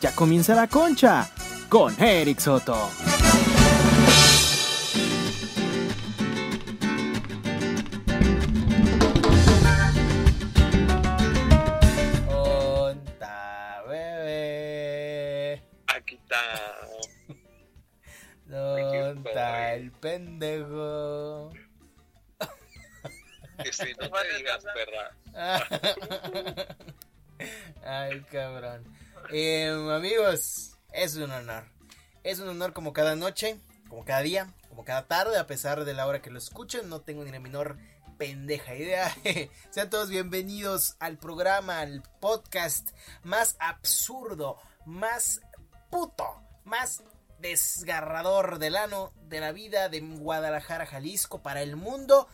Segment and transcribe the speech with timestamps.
[0.00, 1.28] Ya comienza la concha
[1.68, 2.88] con Eric Soto.
[12.28, 15.64] Onta, bebé.
[15.88, 16.38] Aquí está.
[19.10, 21.50] Onta el pendejo.
[23.64, 25.10] Que si no me digas, perra.
[27.84, 28.84] Ay, cabrón.
[29.30, 31.64] Eh, amigos, es un honor.
[32.24, 35.92] Es un honor como cada noche, como cada día, como cada tarde, a pesar de
[35.92, 36.88] la hora que lo escuchen.
[36.88, 37.76] No tengo ni la menor
[38.16, 39.14] pendeja idea.
[39.70, 42.90] Sean todos bienvenidos al programa, al podcast
[43.22, 44.56] más absurdo,
[44.86, 45.42] más
[45.90, 47.02] puto, más
[47.38, 52.28] desgarrador del ano de la vida de Guadalajara, Jalisco, para el mundo.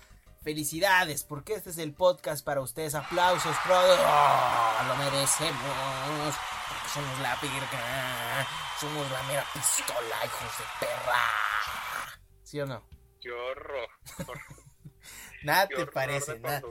[0.45, 2.95] Felicidades, porque este es el podcast para ustedes.
[2.95, 3.77] Aplausos, pro.
[3.79, 6.35] Oh, lo merecemos.
[6.69, 8.47] Porque somos la virga.
[8.79, 12.21] Somos la mera pistola, hijos de perra.
[12.43, 12.87] ¿Sí o no?
[13.23, 13.89] Qué horror.
[15.45, 16.63] Nada Qué te horror parece, nada.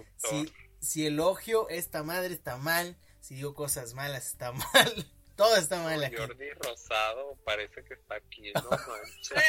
[0.80, 5.12] si elogio esta madre está mal, si digo cosas malas está mal.
[5.36, 6.16] Todo está mal aquí.
[6.16, 9.44] Jordi Rosado parece que está aquí, no manches.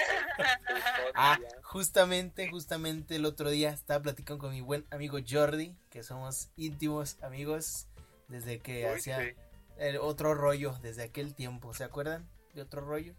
[1.14, 6.48] Ah, justamente, justamente el otro día estaba platicando con mi buen amigo Jordi, que somos
[6.56, 7.86] íntimos amigos
[8.28, 9.34] desde que Uy, hacía sí.
[9.76, 11.74] el otro rollo, desde aquel tiempo.
[11.74, 13.14] ¿Se acuerdan de otro rollo?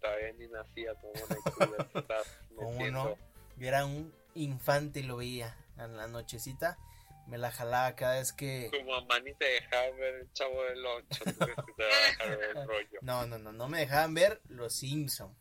[0.00, 0.92] Todavía ni nacía
[2.56, 3.16] ¿Cómo no?
[3.56, 6.78] Yo era un infante y lo veía en la nochecita.
[7.26, 8.68] Me la jalaba cada vez que...
[8.72, 11.06] Tu mamá ni te dejaba ver el chavo del 8.
[11.24, 12.98] ¿Tú crees que te va a dejar ver el rollo?
[13.02, 15.34] No, no, no, no me dejaban ver Los Simpson.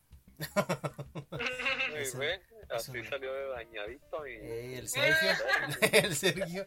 [1.96, 4.32] Eso- ve, así eso- salió de dañadito y.
[4.34, 5.30] Eh, el Sergio,
[5.92, 6.66] el Sergio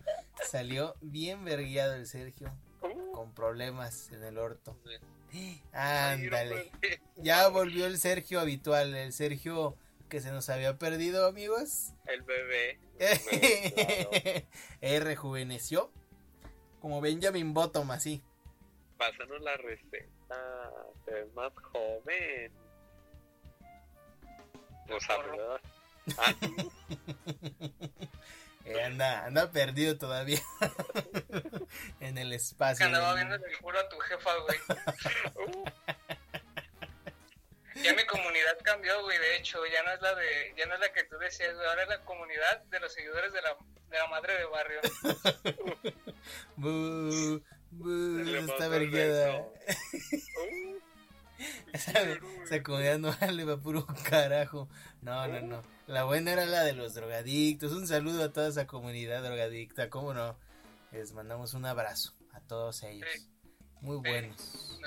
[0.48, 4.78] salió bien verguiado el Sergio, Uh, con problemas en el orto.
[5.32, 6.70] ay, Ándale.
[7.16, 9.76] Ya volvió el Sergio habitual, el Sergio
[10.08, 11.92] que se nos había perdido, amigos.
[12.06, 12.78] El bebé.
[12.98, 14.10] el bebé, claro.
[14.80, 15.90] Eh, rejuveneció.
[16.80, 18.22] Como Benjamin Bottom, así.
[18.98, 20.72] Pásanos la receta.
[21.04, 22.52] Te ves más joven.
[24.90, 25.60] O sea, ¿verdad?
[26.18, 26.34] Ah,
[28.66, 30.40] Eh, anda, anda perdido todavía.
[32.00, 32.84] en el Que espacio.
[32.86, 34.58] andaba viendo el culo a tu jefa, güey.
[35.46, 35.64] uh,
[37.82, 39.18] Ya mi comunidad cambió, güey.
[39.18, 41.66] De hecho, ya no es la de, ya no es la que tú decías, güey.
[41.66, 43.56] Ahora es la comunidad de los seguidores de la,
[43.90, 44.80] de la madre de barrio.
[46.56, 47.88] Bu, bu,
[48.24, 48.68] le está.
[48.68, 49.52] Uh,
[51.74, 51.92] Esa,
[52.44, 54.68] esa comunidad no vale va puro carajo.
[55.02, 55.62] No, no, no.
[55.86, 57.72] La buena era la de los drogadictos.
[57.72, 59.90] Un saludo a toda esa comunidad drogadicta.
[59.90, 60.38] ¿Cómo no?
[60.92, 63.06] Les mandamos un abrazo a todos ellos.
[63.12, 63.28] Sí.
[63.82, 64.10] Muy Sí.
[64.10, 64.80] buenos.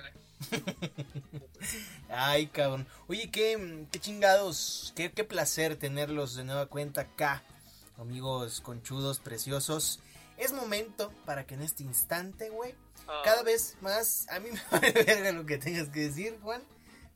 [2.10, 2.88] Ay, cabrón.
[3.08, 4.94] Oye, qué, qué chingados.
[4.96, 7.44] Qué, qué placer tenerlos de nueva cuenta acá.
[7.98, 10.00] Amigos conchudos, preciosos.
[10.38, 12.74] Es momento para que en este instante, güey,
[13.08, 16.64] ah, cada vez más, a mí me vale verga lo que tengas que decir, Juan.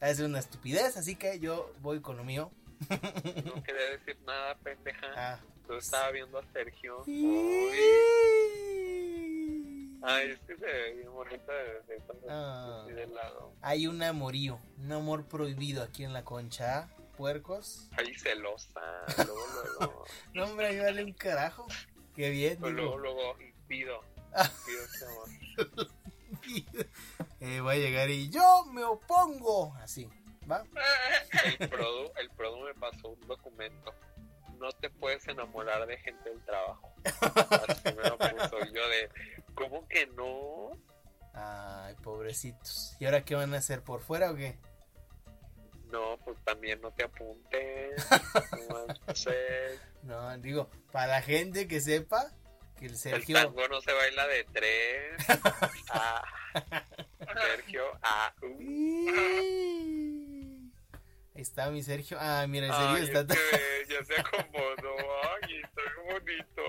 [0.02, 2.52] Es una estupidez, así que yo voy con lo mío.
[2.90, 5.08] No quería decir nada, pendeja.
[5.16, 5.40] Ah.
[5.78, 7.04] Estaba viendo a Sergio.
[7.06, 7.26] Sí.
[7.26, 8.83] Uy.
[10.06, 11.54] Ay, es que se ve bien bonita
[12.06, 12.86] cuando Ah.
[13.14, 13.54] lado.
[13.62, 16.90] Hay un amorío, un amor prohibido aquí en la concha.
[17.18, 17.90] Puercos.
[17.96, 18.82] Ay, celosa.
[19.18, 19.46] Luego,
[19.80, 20.06] luego.
[20.34, 21.68] No, hombre, ahí vale un carajo.
[22.16, 22.98] Qué bien, luego, digo.
[22.98, 23.38] luego,
[23.68, 24.02] pido.
[24.36, 24.50] Ah.
[24.66, 25.88] Pido este amor.
[27.40, 29.74] Eh, voy a llegar y yo me opongo.
[29.76, 30.10] Así,
[30.50, 30.64] ¿va?
[31.60, 33.94] El produ, el produ me pasó un documento.
[34.58, 36.94] No te puedes enamorar de gente del trabajo.
[37.70, 39.10] Así me lo puso yo de,
[39.56, 40.72] ¿cómo que no?
[41.34, 42.96] Ay, pobrecitos.
[43.00, 43.82] ¿Y ahora qué van a hacer?
[43.84, 44.58] ¿Por fuera o qué?
[45.92, 48.08] No, pues también no te apuntes.
[50.04, 52.30] No digo, para la gente que sepa
[52.78, 53.38] que el El Sergio.
[53.38, 55.28] tango no se baila de tres.
[55.90, 56.24] Ah,
[57.34, 58.48] Sergio, ah, uh.
[61.36, 62.18] Ahí está mi Sergio.
[62.20, 63.34] Ah, mira, el Ay, Sergio está.
[63.34, 63.40] es
[63.88, 64.96] que ya se acomodó.
[65.42, 65.66] Ay, bien
[66.06, 66.64] bonito.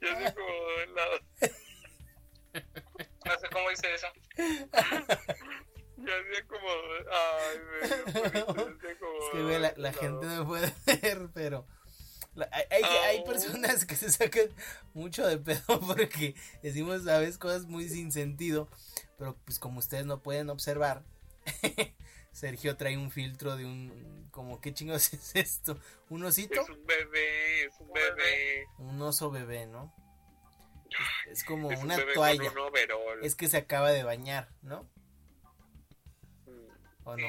[0.00, 1.18] Ya se acomodó del lado.
[3.26, 4.06] No sé cómo dice eso.
[5.98, 6.82] Ya se acomodó.
[7.10, 9.98] Ay, acomodó Es que, güey, la, la lado.
[9.98, 11.66] gente no me puede ver, pero.
[12.34, 13.24] la- hay, hay, hay Oh.
[13.24, 14.48] personas que se sacan
[14.92, 18.68] mucho de pedo porque decimos a veces cosas muy sin sentido.
[19.16, 21.02] Pero pues como ustedes no pueden observar,
[22.30, 24.28] Sergio trae un filtro de un.
[24.32, 25.80] Como, ¿qué chingados es esto?
[26.10, 26.60] ¿Un osito?
[26.60, 28.66] Es un bebé, es un bebé.
[28.78, 29.94] Un oso bebé, ¿no?
[31.30, 32.50] Es como Es una toalla.
[32.50, 33.24] un.
[33.24, 34.88] Es que se acaba de bañar, ¿no?
[37.04, 37.26] ¿O no?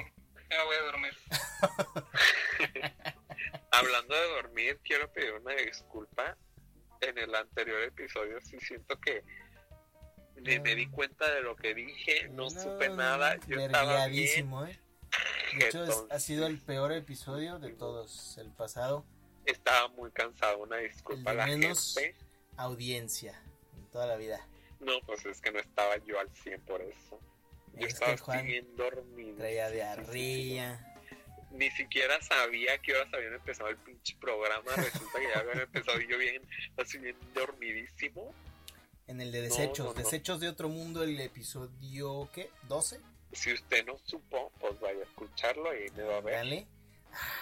[0.49, 1.17] Ya voy a dormir.
[3.71, 6.37] Hablando de dormir, quiero pedir una disculpa.
[7.01, 9.23] En el anterior episodio sí siento que
[10.37, 13.37] ni me di cuenta de lo que dije, no, supe nada.
[13.47, 14.51] Yo estaba bien.
[14.67, 14.79] ¿eh?
[15.59, 18.37] De hecho, es- ha sido el peor episodio de todos.
[18.37, 19.05] El pasado,
[19.45, 22.17] Estaba muy cansado, una disculpa a El la menos- gente.
[22.57, 23.46] audiencia en
[23.97, 24.47] toda la vida.
[24.79, 27.19] No, pues es que no estaba yo al 100 por eso.
[27.73, 29.37] Yo Es estaba bien dormido.
[29.37, 30.95] traía diarrea.
[31.49, 34.71] Ni siquiera sabía que horas habían empezado el pinche programa.
[34.75, 36.43] Resulta que ya habían empezado yo bien,
[36.77, 38.35] así bien dormidísimo.
[39.07, 39.99] En el de desechos, no, no.
[39.99, 42.51] desechos de otro mundo, el episodio, ¿qué?
[42.67, 42.99] ¿12?
[43.31, 46.35] Si usted no supo, pues vaya a escucharlo y me va a ver.
[46.35, 46.67] Dale.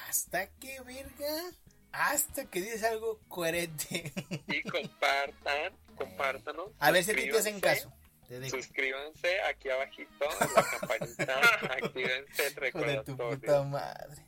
[0.07, 1.51] Hasta que verga.
[1.91, 4.13] Hasta que dices algo coherente.
[4.47, 6.69] Y compartan, compártanos.
[6.79, 7.91] A ver si a ti te hacen caso.
[8.27, 8.49] Te.
[8.49, 11.39] Suscríbanse aquí abajito en la campanita,
[11.69, 13.29] actívense el Hijo de tu recordatorio.
[13.39, 14.25] puta madre.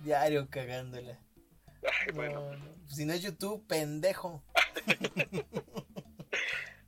[0.00, 1.18] Diario cagándola.
[1.82, 2.88] Ay, No, bueno, no.
[2.88, 4.44] Si no es YouTube, pendejo.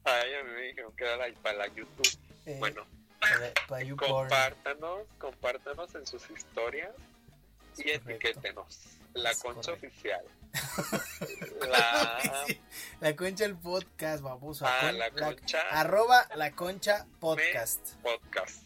[0.04, 2.18] ay, a mí me dijeron que era la, para la YouTube.
[2.46, 2.86] Eh, Bueno,
[3.20, 4.12] para, para YouPorn.
[4.12, 6.92] compártanos, compártanos en sus historias
[7.78, 8.10] y correcto.
[8.10, 8.78] etiquétenos.
[9.22, 9.86] La Es concha correcto.
[9.88, 10.24] oficial.
[13.00, 14.66] La, concha el podcast, baboso.
[14.66, 17.80] ah, Con- la concha arroba la concha podcast.
[18.02, 18.62] podcast.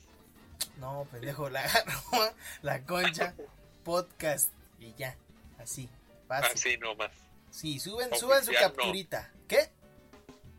[0.78, 2.32] No, pendejo, la arroba
[2.62, 3.34] la concha
[3.84, 4.50] podcast.
[4.78, 5.16] Y ya,
[5.58, 5.88] así,
[6.28, 6.52] fácil.
[6.54, 7.10] Así nomás.
[7.50, 8.58] Sí, suben, suban su no.
[8.58, 9.30] capturita.
[9.48, 9.70] ¿Qué?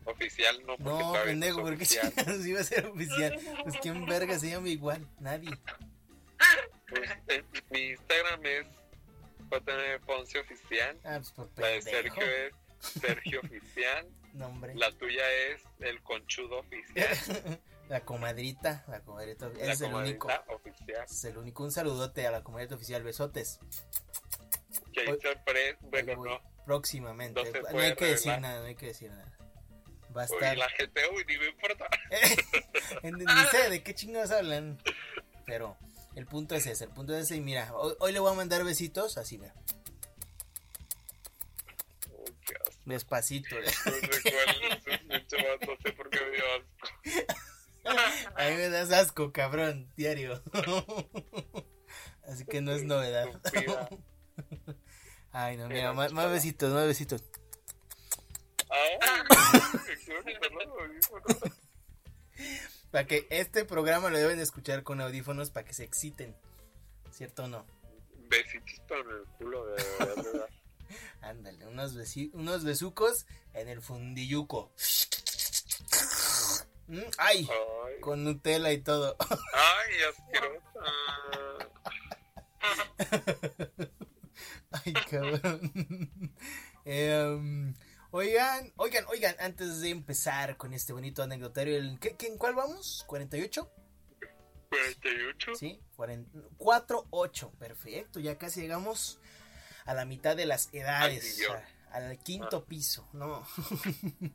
[0.04, 3.40] Oficial no, porque No, pendejo, no porque chingados iba a ser oficial.
[3.64, 5.50] Pues quién verga se llama igual, nadie.
[7.28, 8.66] Eh, mi Instagram es
[9.60, 10.98] JM Ponce Oficial.
[11.04, 11.82] Ah, pues La de.
[11.82, 14.06] Sergio es Sergio Oficial.
[14.34, 14.74] Nombre.
[14.74, 17.60] La tuya es El Conchudo Oficial.
[17.88, 19.50] La comadrita, la comadrita.
[19.50, 20.26] La es el único.
[20.48, 21.04] oficial.
[21.04, 21.64] Es el único.
[21.64, 23.02] Un saludote a la comadrita oficial.
[23.02, 23.60] Besotes.
[24.94, 25.78] Que hay Hoy- sorpresa.
[25.82, 26.28] Bueno, Ahí voy.
[26.30, 26.40] no.
[26.64, 27.42] Próximamente.
[27.72, 29.30] No hay que decir nada, no hay que decir nada.
[30.16, 30.56] Va a Uy, estar.
[30.56, 31.86] la gente, uy, ni me importa.
[33.02, 34.80] En- Ni sé de qué chingados hablan.
[35.44, 35.76] Pero
[36.14, 36.84] el punto es ese.
[36.84, 37.36] El punto es ese.
[37.36, 39.18] Y mira, hoy, hoy le voy a mandar besitos.
[39.18, 39.54] Así, mira.
[42.46, 42.82] Qué asco.
[42.86, 43.56] Despacito.
[43.56, 47.44] No sé cuál es ese pinche vato, no sé por qué me dio asco.
[48.36, 49.92] A mí me das asco, cabrón.
[49.96, 50.42] Diario.
[52.26, 53.28] Así que no es novedad.
[55.32, 57.22] Ay, no, mira, más, más besitos, más besitos.
[62.94, 66.36] Para que este programa lo deben de escuchar con audífonos para que se exciten.
[67.10, 67.66] ¿Cierto o no?
[68.28, 70.48] Besitos para en el culo de verdad.
[71.20, 74.70] Ándale, unos, besi- unos besucos en el fundilluco.
[76.86, 79.16] Mm, Ay, Ay, con Nutella y todo.
[79.54, 80.80] ay, asquerosa.
[84.84, 86.32] Ay, cabrón.
[86.84, 87.74] Em,
[88.14, 92.54] oigan, oigan, oigan, antes de empezar con este bonito anecdotario, ¿el, ¿qué, qué- ¿en cuál
[92.54, 93.04] vamos?
[93.08, 93.68] ¿48?
[94.68, 95.54] 48.
[95.56, 95.80] Sí,
[96.58, 99.18] 4-8, perfecto, ya casi llegamos
[99.84, 101.40] a la mitad de las edades,
[101.90, 103.44] a- al quinto piso, ¿no?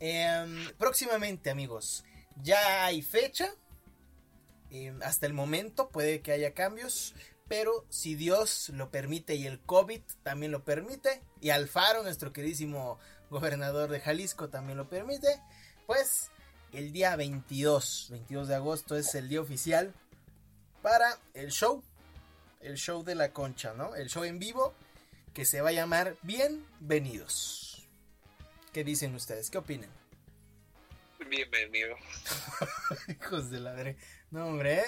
[0.00, 2.04] Em, próximamente, amigos,
[2.42, 3.48] ya hay fecha,
[4.70, 7.14] em, hasta el momento puede que haya cambios,
[7.48, 12.98] pero si Dios lo permite y el COVID también lo permite, y Alfaro, nuestro queridísimo
[13.30, 15.40] gobernador de Jalisco, también lo permite,
[15.86, 16.30] pues
[16.72, 19.94] el día 22, 22 de agosto es el día oficial
[20.82, 21.82] para el show,
[22.60, 23.94] el show de la concha, ¿no?
[23.94, 24.74] El show en vivo
[25.34, 27.86] que se va a llamar Bienvenidos.
[28.72, 29.50] ¿Qué dicen ustedes?
[29.50, 29.90] ¿Qué opinan?
[31.28, 31.98] Bienvenidos.
[33.08, 33.96] Hijos de la madre.
[34.30, 34.82] No, hombre.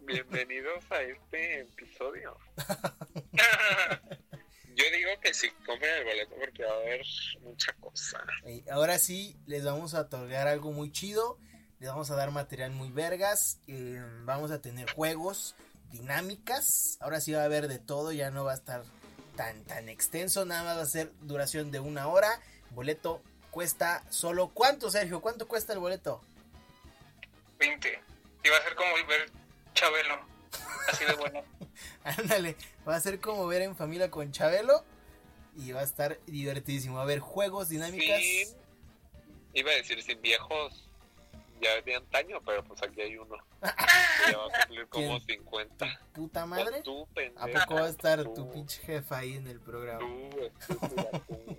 [0.00, 2.36] Bienvenidos a este episodio.
[4.74, 7.02] Yo digo que si compren el boleto porque va a haber
[7.42, 8.24] mucha cosa.
[8.46, 11.38] Y ahora sí, les vamos a otorgar algo muy chido.
[11.78, 13.58] Les vamos a dar material muy vergas.
[13.66, 15.54] eh, vamos a tener juegos,
[15.90, 16.96] dinámicas.
[17.00, 18.12] Ahora sí va a haber de todo.
[18.12, 18.82] Ya no va a estar
[19.36, 20.46] tan, tan extenso.
[20.46, 22.40] Nada más va a ser duración de una hora.
[22.70, 24.48] Boleto cuesta solo.
[24.54, 25.20] ¿Cuánto, Sergio?
[25.20, 26.22] ¿Cuánto cuesta el boleto?
[27.58, 28.00] 20.
[28.44, 29.30] Y va a ser como ver
[29.74, 30.20] Chabelo.
[30.88, 31.44] Así de bueno.
[32.04, 32.56] Ándale,
[32.86, 34.84] va a ser como ver en familia con Chabelo.
[35.56, 36.94] Y va a estar divertidísimo.
[36.94, 38.20] Va a haber juegos, dinámicas.
[38.20, 38.48] Sin,
[39.54, 40.88] iba a decir sin viejos
[41.60, 43.36] ya de antaño, pero pues aquí hay uno.
[43.62, 46.00] Ya va a cumplir como 50.
[46.12, 46.82] Puta madre.
[46.82, 47.06] tú,
[47.36, 50.00] ¿A poco va a estar tú, tu pinche jefa ahí en el programa?
[50.00, 51.56] Tú, estúpida, tú.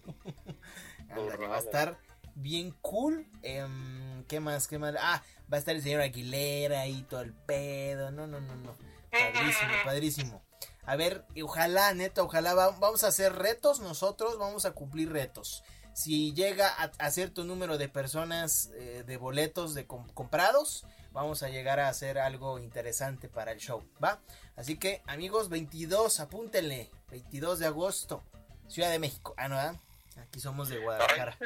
[1.10, 1.98] Ándale, va a estar
[2.36, 3.28] bien cool.
[3.42, 4.68] Em, ¿Qué más?
[4.68, 4.96] ¿Qué más?
[5.00, 8.12] Ah, va a estar el señor Aguilera ahí todo el pedo.
[8.12, 8.76] No, no, no, no.
[9.12, 10.42] Padrísimo, padrísimo.
[10.86, 15.64] A ver, ojalá, neta, ojalá vamos a hacer retos nosotros, vamos a cumplir retos.
[15.94, 21.80] Si llega a, cierto número de personas eh, de boletos de comprados, vamos a llegar
[21.80, 24.20] a hacer algo interesante para el show, ¿va?
[24.56, 28.24] Así que, amigos, 22, apúntenle, 22 de agosto,
[28.68, 29.36] Ciudad de México.
[29.38, 29.80] Ah, no,
[30.18, 31.38] Aquí somos de Guadalajara.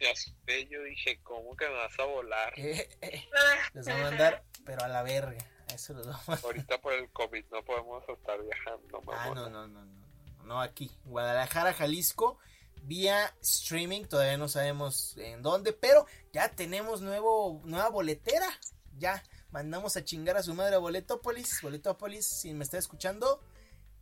[0.00, 0.14] ya
[0.46, 2.52] sé, yo dije, ¿cómo que me vas a volar?
[2.56, 3.28] Eh, eh,
[3.74, 5.44] les voy a mandar, pero a la verga.
[5.74, 9.02] Eso lo Ahorita por el COVID no podemos estar viajando.
[9.12, 10.06] Ah, no, no, no, no.
[10.44, 10.90] No, aquí.
[11.04, 12.38] Guadalajara, Jalisco.
[12.82, 14.04] Vía streaming.
[14.04, 15.72] Todavía no sabemos en dónde.
[15.72, 18.48] Pero ya tenemos nuevo, nueva boletera.
[18.96, 21.60] Ya mandamos a chingar a su madre a Boletópolis.
[21.62, 23.42] Boletópolis, si me está escuchando.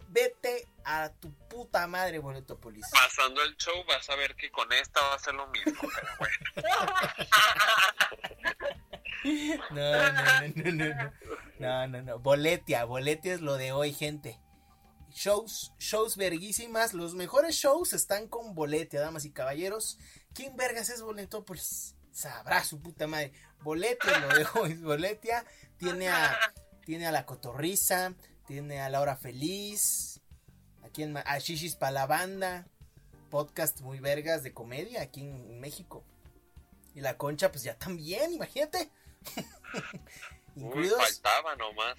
[0.08, 2.86] Vete a tu puta madre, Boletópolis.
[2.90, 6.08] Pasando el show vas a ver que con esta va a ser lo mismo, pero
[6.18, 6.36] bueno.
[9.24, 9.30] No,
[9.70, 9.82] no,
[10.54, 11.12] no, no,
[11.58, 14.38] no, no, no, Boletia, Boletia es lo de hoy, gente.
[15.14, 16.92] Shows, shows verguísimas.
[16.92, 19.98] Los mejores shows están con Boletia, damas y caballeros.
[20.34, 21.96] ¿Quién vergas es Boletópolis?
[22.12, 23.32] Sabrá su puta madre.
[23.62, 24.74] Boletia lo de hoy.
[24.74, 25.46] Boletia
[25.78, 26.38] tiene a,
[26.84, 28.14] tiene a la cotorriza,
[28.46, 30.20] tiene a Laura Feliz,
[30.84, 32.66] aquí en, a Shishis para la banda,
[33.30, 36.04] podcast muy vergas de comedia aquí en México.
[36.94, 38.90] Y la concha, pues ya también, imagínate.
[40.56, 41.20] Incluidos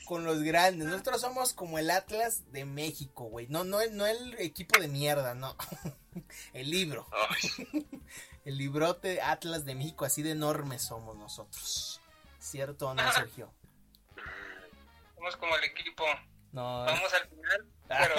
[0.06, 0.88] con los grandes.
[0.88, 3.48] Nosotros somos como el Atlas de México, güey.
[3.48, 5.58] No, no, no el equipo de mierda, no.
[6.54, 7.06] el libro.
[8.46, 12.00] el librote Atlas de México, así de enormes somos nosotros.
[12.40, 13.52] ¿Cierto o no, Sergio?
[15.16, 16.06] Somos como el equipo.
[16.56, 16.86] No.
[16.86, 18.16] Vamos al final, pero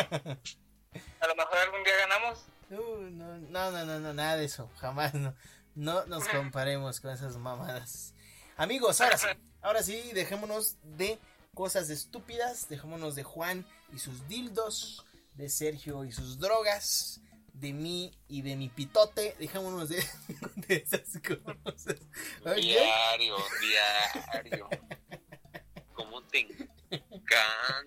[1.20, 2.44] a lo mejor algún día ganamos.
[2.70, 4.70] Uh, no, no, no, no, nada de eso.
[4.76, 5.34] Jamás no.
[5.74, 8.12] No nos comparemos con esas mamadas.
[8.58, 9.26] Amigos, ahora sí,
[9.62, 11.18] ahora sí, dejémonos de
[11.54, 17.22] cosas estúpidas, dejémonos de Juan y sus dildos, de Sergio y sus drogas,
[17.54, 20.04] de mí y de mi pitote, dejémonos de,
[20.68, 21.96] esas cosas.
[22.54, 24.68] Diario, diario.
[25.94, 26.46] ¿Cómo te
[27.26, 27.86] encanta?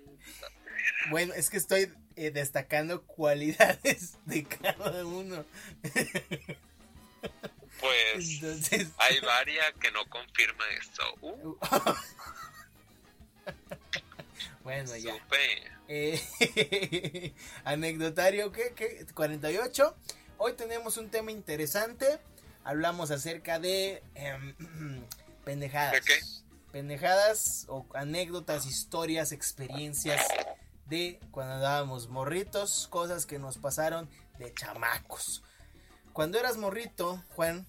[1.10, 5.46] Bueno, es que estoy eh, destacando cualidades de cada uno.
[7.80, 8.42] Pues
[8.98, 11.04] hay varias que no confirman esto.
[11.22, 11.58] Uh.
[14.64, 15.16] bueno, ya.
[15.88, 18.74] Eh, anecdotario, ¿qué?
[18.76, 19.06] ¿qué?
[19.14, 19.96] 48.
[20.38, 22.20] Hoy tenemos un tema interesante.
[22.64, 25.06] Hablamos acerca de em,
[25.46, 25.94] pendejadas.
[25.94, 26.20] ¿De qué?
[26.72, 30.22] Pendejadas o anécdotas, historias, experiencias
[30.86, 35.44] de cuando andábamos morritos, cosas que nos pasaron de chamacos.
[36.14, 37.66] Cuando eras morrito, Juan,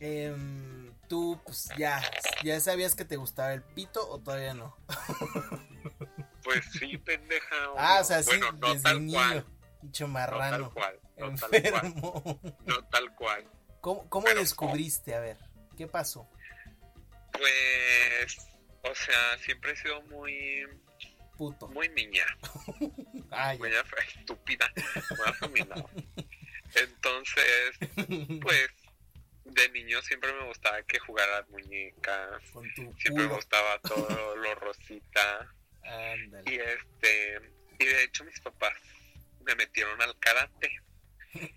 [0.00, 2.02] em, tú pues ya,
[2.44, 4.76] ya sabías que te gustaba el pito o todavía no.
[6.44, 7.56] pues sí, pendeja.
[7.76, 9.18] Ah, o sea, sí, no desde tal niño.
[9.18, 10.08] Cual.
[10.08, 10.58] marrano.
[10.58, 11.00] No tal cual.
[11.16, 12.22] No enfermo.
[12.22, 12.56] Tal cual.
[12.66, 13.50] No tal cual.
[13.80, 15.14] ¿Cómo, cómo descubriste?
[15.14, 15.38] A ver,
[15.76, 16.28] ¿qué pasó?
[17.38, 18.38] Pues,
[18.82, 20.66] o sea, siempre he sido muy...
[21.36, 21.68] Puto.
[21.68, 22.26] Muy niña.
[23.58, 23.70] muy
[24.16, 24.72] estúpida.
[25.10, 25.86] Muy afeminada.
[26.74, 27.78] Entonces,
[28.42, 28.70] pues
[29.44, 32.42] de niño siempre me gustaba que jugara muñecas.
[32.98, 35.54] siempre me gustaba todo lo rosita.
[36.46, 37.40] Y este,
[37.78, 38.74] y de hecho mis papás
[39.44, 40.70] me metieron al karate.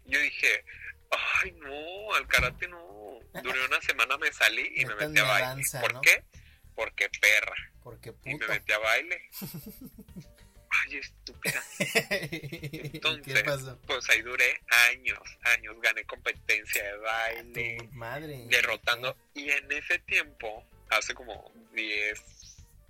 [0.06, 0.64] Yo dije,
[1.12, 3.20] ay no, al karate no.
[3.44, 5.64] Duré una semana, me salí y me metí a baile.
[5.80, 6.24] ¿Por qué?
[6.76, 7.56] Porque perra.
[7.84, 9.30] Porque Y me metí a baile.
[10.72, 11.64] ay, estúpida.
[11.80, 13.80] Entonces, ¿Qué pasó?
[13.86, 15.20] pues ahí duré años,
[15.58, 22.22] años, gané competencia de baile, madre, derrotando, y en ese tiempo, hace como 10,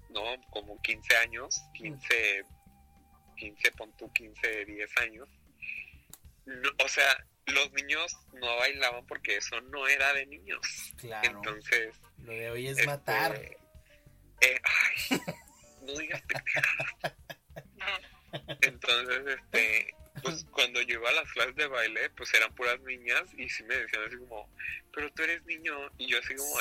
[0.09, 2.45] no, como 15 años, 15,
[3.37, 5.29] 15, pon tú 15, 10 años,
[6.83, 10.59] o sea, los niños no bailaban porque eso no era de niños.
[10.97, 11.29] Claro.
[11.37, 13.35] Entonces, lo de hoy es este, matar.
[14.41, 15.19] Eh, ay,
[15.81, 17.15] no digas pendejadas.
[18.61, 23.23] Entonces, este, pues cuando yo iba a las clases de baile, pues eran puras niñas
[23.37, 24.49] y sí me decían así como,
[24.93, 25.75] pero tú eres niño.
[25.97, 26.59] Y yo así como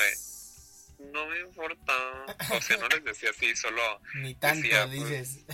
[1.12, 2.26] no me importa.
[2.54, 4.00] O sea, no les decía así, solo.
[4.16, 5.44] Ni tanto pues, dices.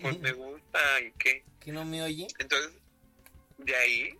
[0.00, 1.44] Pues me gusta y qué.
[1.60, 2.26] ¿Que no me oye?
[2.38, 2.72] Entonces,
[3.58, 4.18] de ahí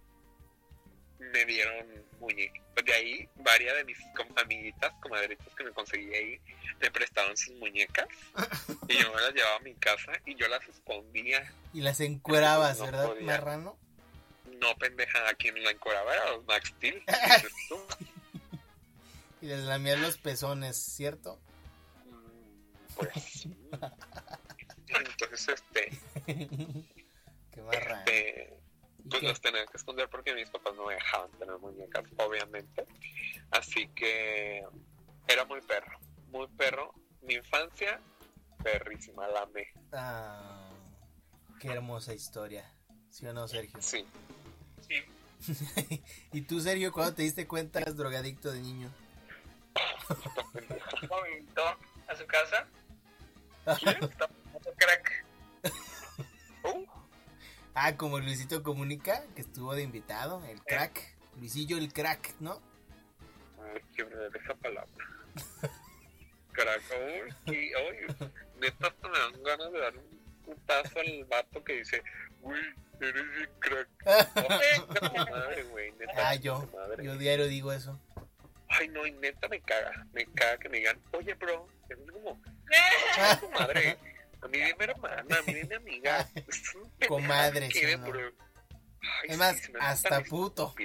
[1.31, 2.62] me dieron muñecas.
[2.85, 3.99] De ahí, varias de mis
[4.37, 6.41] amiguitas, comadritas que me conseguí ahí,
[6.81, 8.07] me prestaban sus muñecas
[8.88, 11.52] y yo me las llevaba a mi casa y yo las escondía.
[11.73, 13.79] Y las encuerabas, ¿verdad, marrano?
[14.61, 17.02] No, pendeja, a quien la encueraba era los Max Steel.
[19.41, 21.41] y les lamías los pezones, ¿cierto?
[22.07, 23.47] Mm, pues.
[24.88, 25.99] Entonces este.
[27.50, 28.05] Qué barra.
[28.07, 28.62] este
[29.11, 32.87] pues los tenía que esconder porque mis papás no me dejaban tener muñecas, obviamente.
[33.50, 34.62] Así que
[35.28, 35.99] era muy perro,
[36.30, 36.94] muy perro.
[37.23, 38.00] Mi infancia,
[38.62, 39.68] perrísima, la amé.
[39.92, 40.71] Ah,
[41.61, 42.71] qué hermosa historia.
[43.11, 43.80] ¿Sí o no, Sergio?
[43.80, 44.04] Sí.
[44.88, 46.02] Sí.
[46.32, 48.90] ¿Y tú, Sergio, cuando te diste cuenta eras drogadicto de niño?
[51.09, 51.62] ¿Cómo me invitó
[52.09, 52.66] a su casa?
[53.64, 54.42] Tomando
[57.75, 61.17] Ah, como Luisito Comunica, que estuvo de invitado, el crack.
[61.38, 62.61] Luisillo el crack, ¿no?
[63.59, 64.91] ay, me dé esa palabra.
[66.55, 71.79] Uy, sí, uy, neta hasta me dan ganas de dar un putazo al vato que
[71.79, 72.02] dice,
[72.43, 72.61] uy,
[73.00, 73.88] eres bien crack.
[74.87, 76.29] Puta madre, güey, neta.
[76.29, 77.05] Ah, yo, madre.
[77.05, 77.99] yo diario digo eso.
[78.69, 82.41] Ay, no, y neta me caga, me caga que me digan, oye, bro, es como,
[83.19, 83.97] Ah, tu madre,
[84.43, 86.29] a dime hermana, a dime amiga,
[87.09, 87.69] Comadre,
[87.99, 88.07] no.
[89.05, 90.75] Ay, Es más, hasta puto.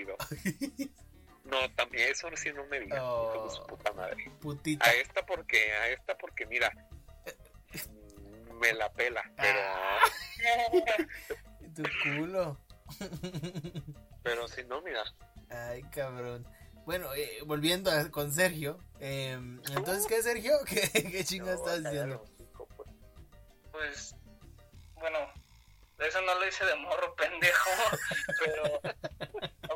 [1.45, 3.49] No, también eso sí no me digan, Oh.
[3.49, 4.29] su puta madre.
[4.41, 4.85] Putita.
[4.85, 6.69] A esta porque, a esta porque, mira,
[8.49, 9.99] mm, me la pela, pero, Ah.
[11.75, 12.59] Tu culo.
[14.23, 15.03] pero si no, mira,
[15.49, 16.45] Ay, cabrón.
[16.85, 18.79] Bueno, eh, volviendo a- con Sergio.
[18.99, 19.31] eh,
[19.69, 20.51] Entonces, ¿qué, Sergio?
[20.65, 22.25] ¿Qué, qué chingo no, estás diciendo?
[23.77, 24.15] Pues,
[24.95, 25.19] bueno,
[25.99, 27.69] eso no lo hice de morro, pendejo.
[28.43, 28.81] pero,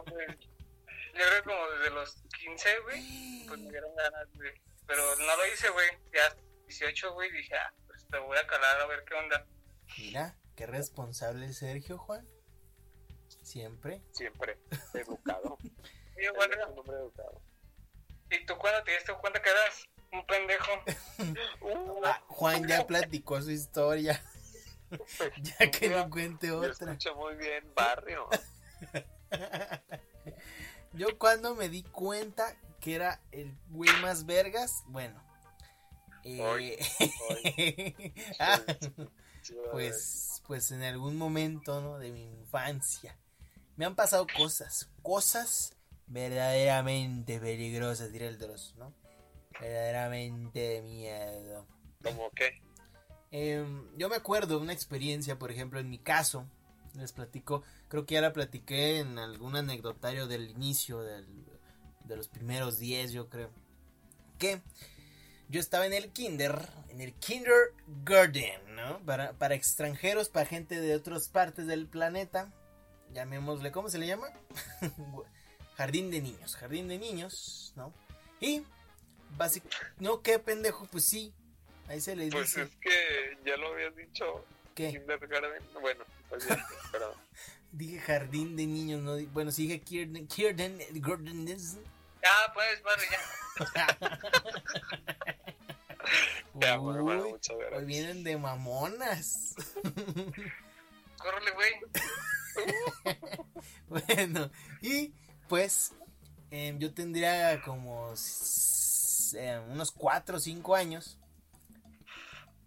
[0.05, 4.53] pues, yo creo que como desde los 15, güey, pues me dieron ganas, güey.
[4.87, 5.87] Pero no lo hice, güey.
[6.11, 9.45] Ya 18, güey, dije, ah, pues te voy a calar a ver qué onda.
[9.99, 12.27] Mira, qué responsable es Sergio, Juan.
[13.43, 14.01] Siempre.
[14.11, 14.57] Siempre
[14.93, 15.57] educado.
[16.17, 17.41] Y yo, bueno, es un hombre educado.
[18.29, 20.71] ¿y tú cuándo te diste cuenta que eras un pendejo?
[21.61, 24.21] Uh, Ah, Juan ya platicó su historia.
[25.41, 26.93] Ya que no cuente Yo otra.
[26.93, 28.27] escucho muy bien barrio.
[30.93, 35.21] Yo cuando me di cuenta que era el güey más vergas, bueno.
[36.23, 36.77] eh,
[38.39, 38.59] ah,
[39.71, 41.97] pues, pues en algún momento, ¿no?
[41.97, 43.17] De mi infancia.
[43.77, 45.73] Me han pasado cosas, cosas
[46.07, 48.93] verdaderamente peligrosas, diré el Dross, ¿no?
[49.61, 51.67] Verdaderamente de miedo.
[52.03, 52.59] ¿Cómo qué?
[53.31, 56.45] Em, yo me acuerdo de una experiencia, por ejemplo, en mi caso,
[56.95, 61.45] les platico, creo que ya la platiqué en algún anecdotario del inicio, del-
[62.05, 63.49] de los primeros 10, yo creo,
[64.37, 64.61] que
[65.47, 68.99] yo estaba en el kinder, en el kindergarten, ¿no?
[69.05, 72.51] Para, para extranjeros, para gente de otras partes del planeta,
[73.13, 74.27] llamémosle, ¿cómo se le llama?
[75.75, 77.93] jardín de niños, jardín de niños, ¿no?
[78.41, 78.63] Y,
[79.37, 81.33] básicamente, no, qué pendejo, pues sí,
[81.87, 82.37] ahí se le dice.
[82.37, 84.45] Pues es que ya lo habías dicho.
[84.75, 84.91] ¿Qué?
[84.91, 85.63] Kindergarten.
[85.81, 87.13] Bueno, pues ya, pero
[87.71, 90.77] Dije jardín de niños, no bueno, sí dije Kierden, Kierden,
[92.23, 93.19] Ah, pues, padre, ya.
[96.59, 97.85] te amo, hermano, Uy, muchas hoy gracias.
[97.85, 99.55] vienen de mamonas.
[101.17, 101.71] Córrele, güey.
[103.87, 105.13] bueno, y
[105.47, 105.93] pues
[106.49, 108.13] em, yo tendría como
[109.33, 111.17] s- em, unos 4 o 5 años.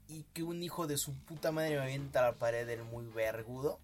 [0.08, 3.06] Y que un hijo de su puta madre me avienta a la pared del muy
[3.06, 3.78] vergudo.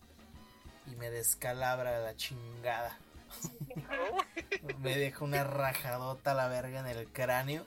[0.87, 2.99] Y me descalabra la chingada.
[4.81, 7.65] Me deja una rajadota a la verga en el cráneo.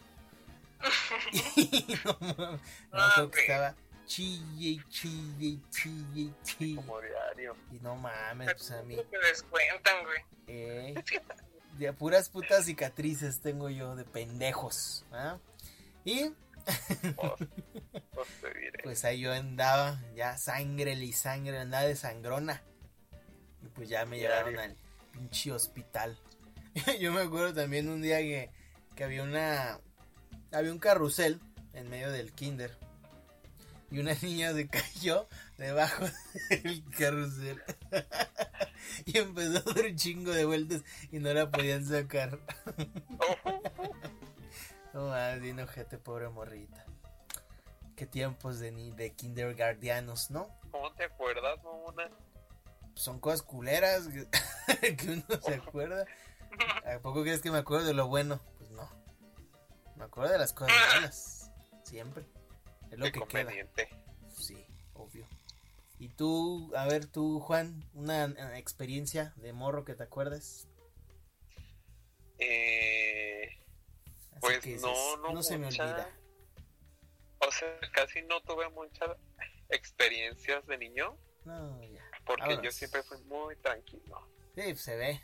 [1.56, 2.60] Y no
[2.92, 6.76] Ah, acuerdo que estaba chille, y chille, y chille, y chille.
[6.76, 7.56] Como diario.
[7.72, 8.96] Y no mames, pues a mí.
[9.10, 10.20] Te descuentan, güey.
[10.48, 10.96] Eh,
[11.78, 15.06] de puras putas cicatrices tengo yo de pendejos.
[16.06, 16.32] Y
[18.14, 18.28] Pues,
[18.84, 22.62] pues ahí yo andaba, ya sangre y sangre, andaba de sangrona.
[23.62, 24.76] Y pues ya me llevaron al
[25.12, 26.18] pinche hospital.
[27.00, 28.50] yo me acuerdo también un día que,
[28.96, 29.80] que había una.
[30.52, 31.40] Había un carrusel
[31.74, 32.78] en medio del kinder.
[33.92, 36.06] Y una niña se cayó debajo
[36.50, 37.62] del carrusel.
[39.06, 42.40] y empezó a dar un chingo de vueltas y no la podían sacar.
[44.94, 46.86] No más, bien ojete, pobre morrita.
[47.96, 50.48] Qué tiempos de, ni de kindergartianos, ¿no?
[50.70, 52.12] ¿Cómo te acuerdas, mamona?
[52.94, 56.06] Son cosas culeras que que uno se acuerda.
[56.86, 58.40] ¿A poco crees que me acuerdo de lo bueno?
[58.60, 58.88] Pues no.
[59.96, 61.52] Me acuerdo de las cosas malas.
[61.84, 62.28] Siempre.
[62.92, 63.52] Es lo Qué que queda.
[66.04, 68.26] Y tú, a ver, tú, Juan, una
[68.58, 70.68] experiencia de morro que te acuerdas.
[72.40, 73.48] Eh,
[74.32, 75.84] Así Pues que no, no se me mucha.
[75.86, 76.10] olvida.
[77.40, 79.16] o sea, casi no tuve mucha
[79.70, 81.16] experiencias de niño.
[81.46, 82.04] No, ya.
[82.26, 84.28] Porque yo siempre fui muy tranquilo.
[84.56, 85.22] Sí, se ve.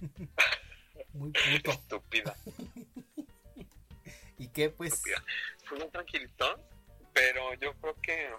[1.12, 1.70] Muy puto.
[1.70, 2.36] Estúpida,
[4.38, 4.94] ¿Y qué, pues?
[4.94, 5.22] estúpida.
[5.66, 6.58] Fui muy tranquilito,
[7.12, 8.30] pero yo creo que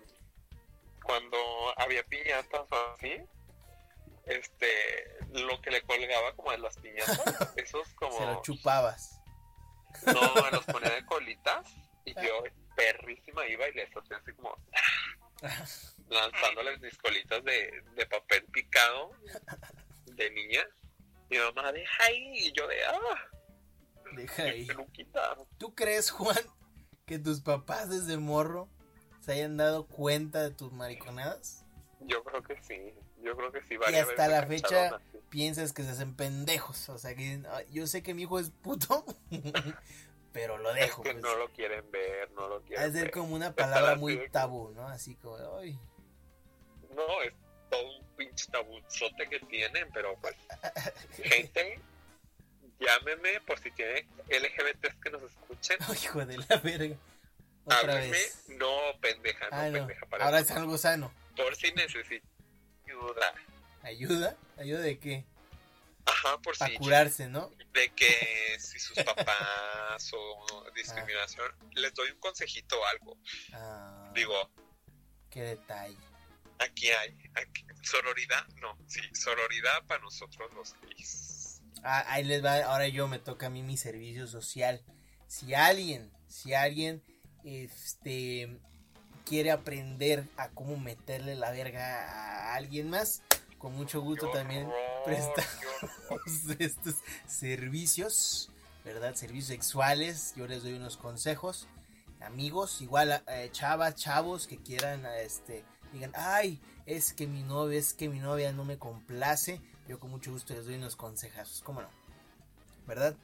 [1.04, 1.38] cuando
[1.78, 3.16] había piñatas o así,
[4.26, 4.68] este,
[5.32, 8.18] lo que le colgaba como de las piñatas, esos como...
[8.18, 9.20] Se lo chupabas.
[10.06, 11.70] No, me los ponía de colitas
[12.06, 12.44] y yo
[12.76, 14.56] perrísima iba y les hacía así como
[16.10, 19.12] lanzándoles mis colitas de, de papel picado
[20.06, 20.66] de niña.
[21.30, 23.00] Mi mamá deja ahí y yo de ah,
[24.16, 24.66] Deja ahí.
[24.66, 25.36] peluquita.
[25.58, 26.38] ¿Tú crees, Juan,
[27.06, 28.70] que tus papás desde morro
[29.23, 31.63] se hayan dado cuenta de tus mariconadas?
[32.01, 33.77] Yo creo que sí, yo creo que sí.
[33.91, 35.17] Y hasta la fecha así.
[35.29, 36.89] piensas que se hacen pendejos.
[36.89, 39.05] O sea, que "Ay, yo sé que mi hijo es puto,
[40.33, 41.03] pero lo Es dejo.
[41.03, 41.23] que Pues.
[41.23, 43.12] no lo quieren ver, no lo quieren de ser ver.
[43.12, 44.88] como una palabra muy de tabú, ¿no?
[44.88, 45.79] Así como, ay,
[46.95, 47.33] No, es
[47.69, 50.36] todo un pinche tabuzote que tienen, pero pues
[51.23, 51.79] gente,
[52.79, 55.77] llámeme por si tienen LGBTs que nos escuchen.
[56.03, 56.95] hijo de la verga.
[57.65, 58.43] Otra Hábleme, vez.
[58.49, 58.69] no
[59.02, 59.73] pendeja, no Ah, no.
[59.80, 61.13] pendeja para Ahora es algo sano.
[61.36, 62.26] por si necesito
[62.86, 63.34] ayuda.
[63.84, 64.38] ¿Ayuda?
[64.58, 65.26] ¿Ayuda de qué?
[66.06, 67.49] Ajá, por Para si curarse, ¿no?
[67.73, 73.17] de que si sus papás o discriminación, les doy un consejito o algo.
[73.54, 74.49] Ah, Digo,
[75.30, 75.97] Qué detalle.
[76.60, 81.62] aquí hay, aquí- sororidad, no, sí, sororidad para nosotros los gays.
[81.84, 84.84] Ah, ahí les va, ahora yo me toca a mí mi servicio social.
[85.28, 87.02] Si alguien, si alguien,
[87.43, 88.60] este,
[89.25, 93.21] quiere aprender a cómo meterle la verga a alguien más,
[93.58, 96.21] con mucho gusto también horror, presta- qué horror.
[96.60, 96.95] estos
[97.27, 98.49] servicios,
[98.84, 99.15] ¿verdad?
[99.15, 101.67] Servicios sexuales, yo les doy unos consejos.
[102.21, 107.93] Amigos, igual eh, chavas, chavos que quieran, este, digan, ay, es que mi novia, es
[107.93, 111.82] que mi novia no me complace, yo con mucho gusto les doy unos consejazos, ¿cómo
[111.82, 111.89] no?
[112.88, 113.15] ¿Verdad?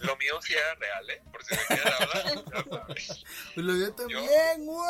[0.00, 1.22] Lo mío sí era real, ¿eh?
[1.30, 3.24] Por si me quieres hablar, ya sabes.
[3.54, 4.86] Pues lo yo también, güey.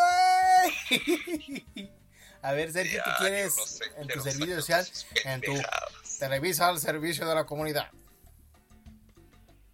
[2.42, 4.87] A ver, Sergio, ¿qué quieres yo no sé, en tu servicio social?
[5.24, 6.18] En tu pendejadas.
[6.18, 7.90] Televisa al servicio de la comunidad.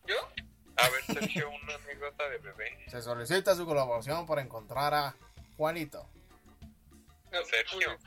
[0.06, 0.16] ¿Yo?
[0.76, 2.84] A ver, Sergio, una anécdota de bebé.
[2.88, 5.16] Se solicita su colaboración para encontrar a
[5.56, 6.08] Juanito.
[7.32, 7.78] No, Sergio.
[7.78, 7.98] Oye,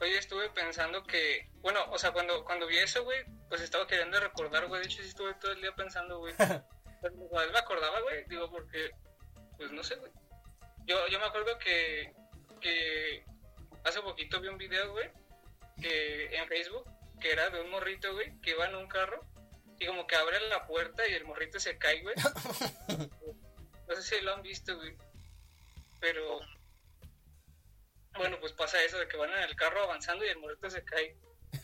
[0.00, 4.18] oye, estuve pensando que, bueno, o sea, cuando, cuando vi eso, güey, pues estaba queriendo
[4.20, 4.80] recordar, güey.
[4.80, 6.34] De hecho, sí estuve todo el día pensando, güey.
[7.02, 8.90] Pero igual me acordaba, güey, digo, porque,
[9.56, 10.10] pues no sé, güey.
[10.86, 12.14] Yo, yo me acuerdo que,
[12.60, 13.24] que
[13.84, 15.10] hace poquito vi un video, güey,
[15.80, 16.88] que en Facebook,
[17.20, 19.20] que era de un morrito, güey, que iba en un carro
[19.78, 22.14] y como que abre la puerta y el morrito se cae, güey.
[23.88, 24.96] No sé si lo han visto, güey.
[26.00, 26.40] Pero,
[28.16, 30.82] bueno, pues pasa eso de que van en el carro avanzando y el morrito se
[30.82, 31.16] cae.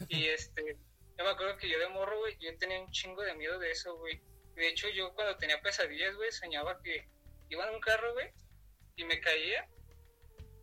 [0.08, 0.78] Y este,
[1.18, 3.70] yo me acuerdo que yo de morro, güey, yo tenía un chingo de miedo de
[3.70, 4.20] eso, güey.
[4.54, 7.06] De hecho, yo cuando tenía pesadillas, güey, soñaba que
[7.48, 8.30] iba en un carro, güey,
[8.96, 9.66] y me caía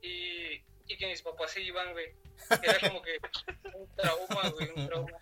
[0.02, 2.14] y, y que mis papás se iban, güey.
[2.64, 3.20] Era como que
[3.74, 5.18] un trauma, güey, un trauma.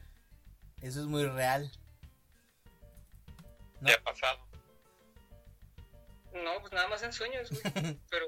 [0.81, 1.71] Eso es muy real.
[3.85, 4.39] ¿Qué ha pasado?
[6.33, 7.61] No, pues nada más en sueños, güey.
[8.09, 8.27] Pero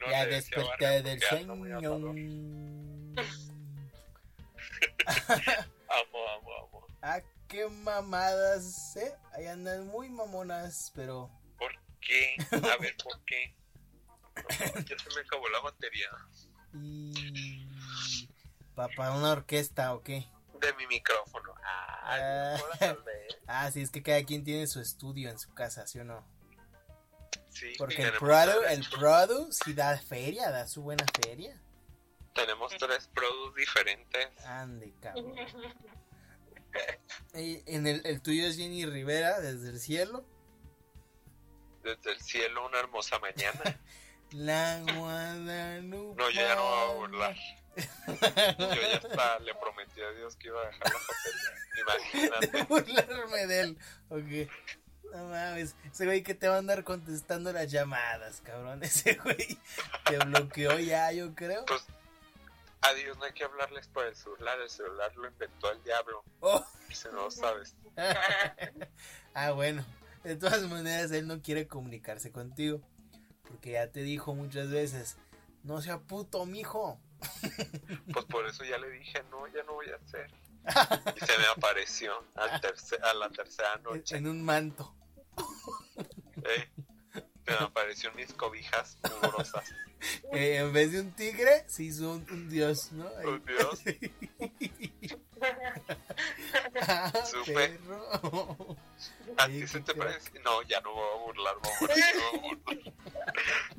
[0.00, 1.54] No ya desperté del sueño.
[5.88, 6.86] Amo, amo, amo.
[7.02, 9.14] ah, qué mamadas, ¿eh?
[9.32, 11.30] Ahí andan muy mamonas, pero...
[11.58, 12.36] ¿Por qué?
[12.52, 13.54] A ver, ¿por qué?
[14.36, 14.48] No,
[14.84, 16.08] ya se me acabó la batería
[16.74, 17.66] Y...
[18.74, 20.28] ¿Pa- ¿Para una orquesta o qué?
[20.60, 21.54] de mi micrófono.
[21.64, 22.56] Ah.
[22.58, 23.28] No la salvé.
[23.46, 26.26] Ah, sí, es que cada quien tiene su estudio en su casa, ¿sí o no?
[27.50, 31.60] Sí, Porque el Prado, el Prado sí da feria, da su buena feria.
[32.38, 34.28] Tenemos tres productos diferentes.
[34.46, 35.34] Ande, cabrón.
[37.34, 40.24] Y en el, el tuyo es Jenny Rivera, desde el cielo.
[41.82, 43.80] Desde el cielo, una hermosa mañana.
[44.30, 46.22] La Guadalupe.
[46.22, 47.36] No, yo ya no me voy a burlar.
[48.58, 52.62] Yo ya hasta le prometí a Dios que iba a dejar la de Imagínate.
[52.64, 53.78] burlarme de él.
[54.10, 54.50] Ok.
[55.12, 58.82] No mames, ese güey que te va a andar contestando las llamadas, cabrón.
[58.84, 59.58] Ese güey
[60.04, 61.64] te bloqueó ya, yo creo.
[61.64, 61.86] Pues
[62.88, 64.60] a Dios no hay que hablarles por el celular.
[64.60, 66.24] El celular lo inventó el diablo.
[66.40, 66.64] Oh.
[66.90, 67.76] Si no lo sabes.
[69.34, 69.84] ah, bueno.
[70.24, 72.80] De todas maneras, él no quiere comunicarse contigo.
[73.46, 75.16] Porque ya te dijo muchas veces,
[75.62, 76.98] no sea puto, mijo.
[78.12, 80.30] Pues por eso ya le dije, no, ya no voy a hacer.
[81.16, 84.16] Y se me apareció al terce- a la tercera noche.
[84.16, 84.94] En un manto.
[86.42, 86.68] Eh,
[87.48, 89.64] me apareció mis cobijas mugrosas.
[90.32, 93.10] Eh, en vez de un tigre, se hizo un, un dios, ¿no?
[93.24, 93.80] Un dios.
[96.80, 97.78] Ah, Supe.
[99.36, 100.38] ¿A ti se te parece?
[100.40, 102.94] No, ya no voy a burlar, voy a burlar.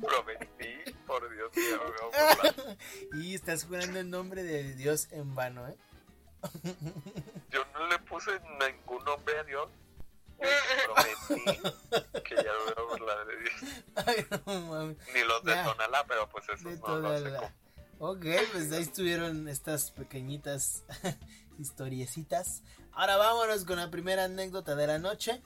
[0.00, 2.76] Prometí, por Dios, que ya no me voy a burlar.
[3.14, 5.76] Y estás jurando el nombre de Dios en vano, ¿eh?
[7.50, 9.68] Yo no le puse ningún nombre a Dios.
[10.40, 11.44] Prometí
[12.22, 13.52] que ya no me voy a burlar de Dios.
[14.06, 14.96] Ay, no mames.
[15.14, 15.64] Ni los de Ya.
[15.64, 17.36] Tonalá, pero pues esos De no los sé.
[17.98, 20.84] Ok, pues ahí estuvieron estas pequeñitas
[21.58, 22.62] historiecitas.
[22.92, 25.42] Ahora vámonos con la primera anécdota de la noche.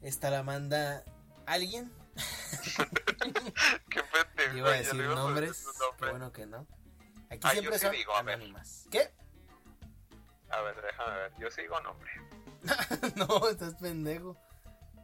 [0.00, 1.04] Esta la manda
[1.46, 1.92] alguien.
[3.90, 4.56] Qué pendejo.
[4.56, 5.66] Iba a decir nombres.
[5.98, 6.66] Qué bueno que no.
[7.28, 8.40] Aquí Ah, siempre yo sí son digo, a ver.
[8.90, 9.10] ¿Qué?
[10.50, 11.32] A ver, déjame ver.
[11.38, 12.10] Yo sigo nombre.
[13.16, 14.36] no, estás pendejo.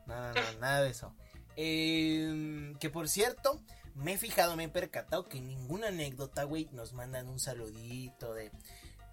[0.06, 1.14] No, no, nada de eso.
[1.56, 3.60] Eh, que por cierto,
[3.94, 8.34] me he fijado, me he percatado que en ninguna anécdota, güey, nos mandan un saludito
[8.34, 8.52] de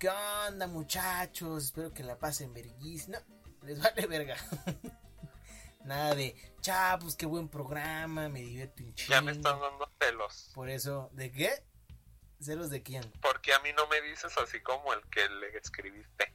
[0.03, 1.63] ¿Qué onda, muchachos?
[1.63, 3.08] Espero que la pasen verguís.
[3.08, 3.17] No,
[3.62, 4.36] les vale verga.
[5.86, 9.12] Nada de, cha, pues qué buen programa, me divierto un chingo.
[9.12, 10.51] Ya me están dando celos.
[10.53, 11.51] Por eso, ¿de qué?
[12.41, 13.10] ¿Celos de quién?
[13.21, 16.34] Porque a mí no me dices así como el que le escribiste.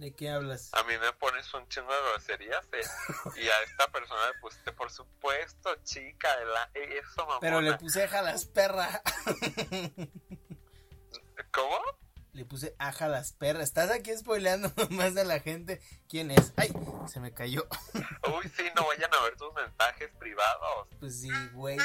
[0.00, 0.70] ¿De qué hablas?
[0.72, 2.66] A mí me pones un chingo de groserías.
[2.72, 2.80] eh,
[3.36, 7.40] y a esta persona le pusiste, por supuesto, chica, de la, eso, mamona.
[7.40, 9.02] Pero le puse a las perras.
[11.52, 11.76] ¿Cómo?
[12.32, 13.64] Le puse aja las perras.
[13.64, 15.82] Estás aquí spoileando más a la gente.
[16.08, 16.54] ¿Quién es?
[16.56, 16.72] ¡Ay!
[17.06, 17.66] Se me cayó.
[18.38, 20.88] Uy, sí, no vayan a ver tus mensajes privados.
[20.98, 21.76] Pues sí, güey.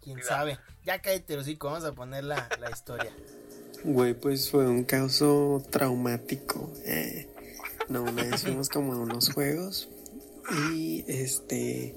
[0.00, 0.60] ¿Quién sabe?
[0.84, 1.66] Ya cállate, hocico.
[1.68, 3.12] Vamos a poner la, la historia.
[3.84, 6.72] Güey, pues fue un caso traumático.
[6.84, 7.28] eh.
[7.88, 9.88] No, una vez fuimos como a unos juegos
[10.72, 11.94] y este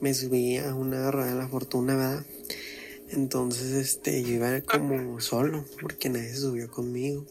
[0.00, 2.24] me subí a una rueda de la fortuna, ¿verdad?
[3.08, 7.24] Entonces, este, yo iba como solo porque nadie se subió conmigo.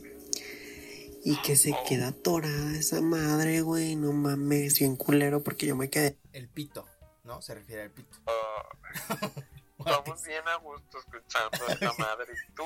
[1.23, 5.89] Y que se queda atorada esa madre, güey, no mames, bien culero porque yo me
[5.89, 6.17] quedé.
[6.33, 6.85] El pito,
[7.23, 7.41] ¿no?
[7.41, 8.17] Se refiere al pito.
[9.85, 12.33] Estamos bien a gusto escuchando a esta madre.
[12.55, 12.63] Tú,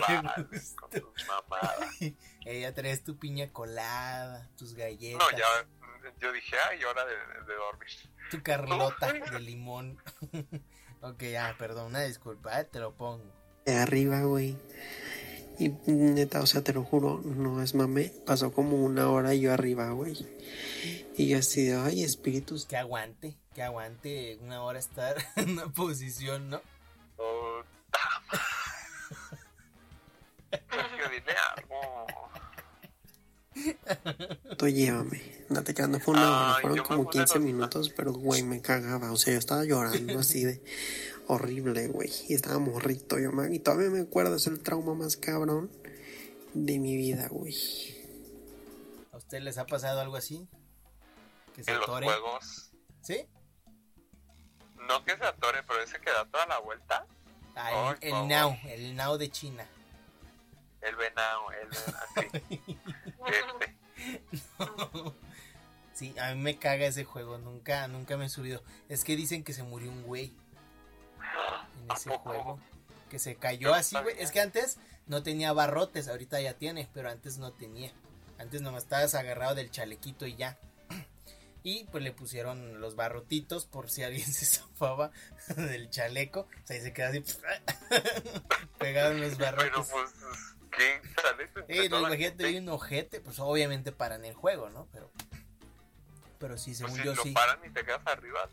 [0.00, 1.96] vales con tus mamadas.
[2.44, 7.54] Ella traes tu piña colada, tus galletas, No, ya, yo dije, ay, hora de, de
[7.54, 7.88] dormir.
[8.30, 9.98] tu carlota de limón.
[11.02, 13.24] ok, ya, perdón, una disculpa, eh, te lo pongo.
[13.64, 14.56] de arriba, güey.
[15.58, 18.10] Y neta, o sea, te lo juro, no es mame.
[18.26, 20.16] Pasó como una hora yo arriba, güey.
[21.16, 22.64] Y yo así de, ay, espíritus.
[22.64, 26.60] Que aguante, que aguante una hora estar en una posición, ¿no?
[27.16, 27.62] Oh.
[34.56, 35.20] Tú llévame.
[35.48, 38.60] No te quedando fue una hora, fueron como puse 15 los- minutos, pero güey, me
[38.62, 39.12] cagaba.
[39.12, 40.62] O sea, yo estaba llorando así de
[41.26, 42.10] horrible, güey.
[42.28, 43.52] Y estaba morrito yo, man.
[43.52, 45.70] Y todavía me acuerdo, es el trauma más cabrón
[46.54, 47.54] de mi vida, güey.
[49.12, 50.48] ¿A ustedes les ha pasado algo así?
[51.54, 52.70] Que se En los juegos,
[53.02, 53.26] ¿Sí?
[54.90, 57.06] No que se atore, pero ese que da toda la vuelta.
[57.54, 58.28] Ah, el, el.
[58.28, 59.66] Now, el Now de China.
[60.80, 62.78] El venado, el así.
[64.00, 65.12] Este.
[65.92, 68.62] sí, a mí me caga ese juego, nunca, nunca me he subido.
[68.88, 70.32] Es que dicen que se murió un güey
[71.82, 72.58] en ¿A ese juego.
[73.10, 74.16] Que se cayó Yo no así, güey.
[74.18, 77.92] Es que antes no tenía barrotes, ahorita ya tiene, pero antes no tenía.
[78.38, 80.56] Antes nomás estabas agarrado del chalequito y ya.
[81.62, 85.10] Y pues le pusieron los barrotitos por si alguien se zafaba
[85.56, 86.40] del chaleco.
[86.62, 87.22] O sea, ahí se queda así.
[88.78, 89.88] Pegaron los Pero barrotes.
[89.92, 90.10] pues,
[90.70, 94.88] ¿qué entre Eh, no, imagínate, hay un ojete, pues obviamente paran el juego, ¿no?
[94.92, 95.10] Pero,
[96.38, 97.32] pero sí, Pues según si yo lo sí.
[97.32, 98.48] paran y te quedas arriba.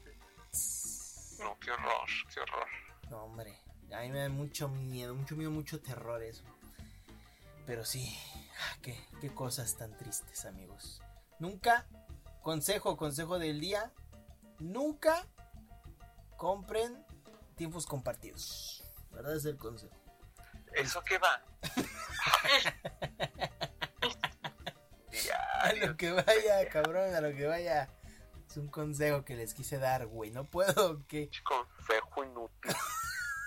[0.52, 1.38] sí.
[1.40, 2.68] No, qué horror, qué horror.
[3.12, 3.56] No, hombre,
[3.94, 6.44] a mí me da mucho miedo, mucho miedo, mucho terror eso.
[7.68, 8.18] Pero sí,
[8.60, 11.02] ah, qué, qué cosas tan tristes, amigos.
[11.40, 11.86] Nunca,
[12.48, 13.92] consejo, consejo del día,
[14.60, 15.28] nunca
[16.38, 17.06] compren
[17.58, 18.86] tiempos compartidos.
[19.12, 19.36] ¿Verdad?
[19.36, 19.94] Es el consejo.
[20.74, 21.44] ¿Eso qué va?
[25.60, 27.90] A lo que vaya, cabrón, a lo que vaya.
[28.48, 30.32] Es un consejo que les quise dar, güey.
[30.32, 32.72] No puedo, que Consejo inútil.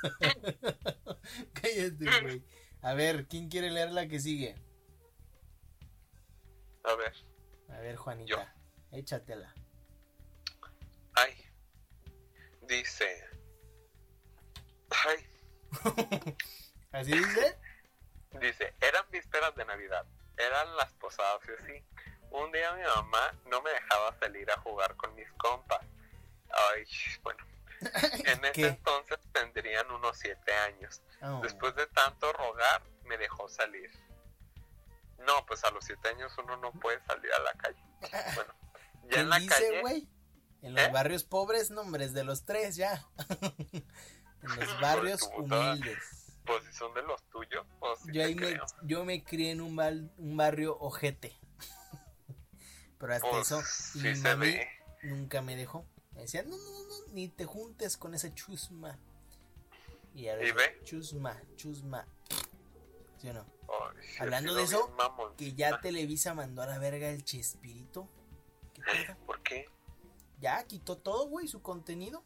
[1.55, 2.45] Cállate, güey.
[2.83, 4.57] A ver, ¿quién quiere leer la que sigue?
[6.85, 7.15] A ver,
[7.71, 8.29] A ver, Juanita.
[8.29, 8.60] Yo.
[8.93, 9.55] Échatela.
[11.15, 11.47] ay.
[12.63, 13.27] Dice.
[15.07, 15.27] Ay,
[16.93, 17.59] ¿Así dice?
[18.41, 20.05] dice, eran vísperas de Navidad.
[20.37, 21.85] Eran las posadas y así.
[22.31, 25.81] Un día mi mamá no me dejaba salir a jugar con mis compas.
[26.51, 26.85] Ay,
[27.23, 27.45] bueno.
[28.27, 31.01] En ese entonces tendrían unos siete años.
[31.23, 31.41] Oh.
[31.43, 33.91] Después de tanto rogar, me dejó salir.
[35.19, 37.83] No, pues a los siete años uno no puede salir a la calle.
[38.35, 38.55] Bueno,
[39.13, 40.09] en la calle.
[40.63, 40.91] En los ¿Eh?
[40.93, 43.07] barrios pobres, nombres de los tres ya.
[44.43, 45.99] en los barrios humildes.
[46.45, 49.79] Pues si son de los tuyos, pues yo, ahí me, yo me crié en un,
[50.17, 51.39] un barrio ojete.
[52.99, 53.63] Pero hasta pues, eso,
[54.09, 54.59] y mami
[55.03, 55.87] nunca me dejó.
[56.13, 58.99] Me decía, no, no, no, ni te juntes con ese chusma.
[60.15, 60.45] Y ahora
[60.85, 62.07] chusma, chusma.
[63.19, 63.47] ¿Sí o no?
[64.19, 64.95] Hablando de eso,
[65.37, 68.09] que ya Televisa mandó a la verga el Chespirito.
[68.85, 69.69] ¿Qué ¿Por qué?
[70.41, 72.23] Ya quitó todo, güey, su contenido.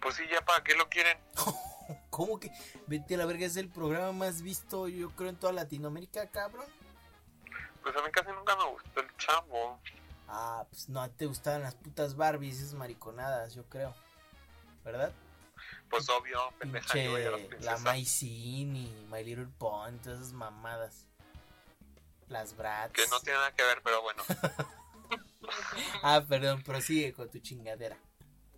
[0.00, 1.18] Pues sí, ya para qué lo quieren.
[2.10, 2.50] ¿Cómo que?
[2.86, 6.66] Vete a la verga, es el programa más visto, yo creo, en toda Latinoamérica, cabrón.
[7.82, 9.80] Pues a mí casi nunca me gustó el chavo.
[10.28, 13.94] Ah, pues no te gustaban las putas Barbies, esas mariconadas, yo creo.
[14.84, 15.12] ¿Verdad?
[15.88, 16.94] Pues obvio, pendeja,
[17.60, 21.06] La Maicin y My Little Pony, todas esas mamadas.
[22.28, 22.92] Las Bratz.
[22.92, 24.22] Que no tiene nada que ver, pero bueno.
[26.02, 27.96] ah, perdón, prosigue con tu chingadera.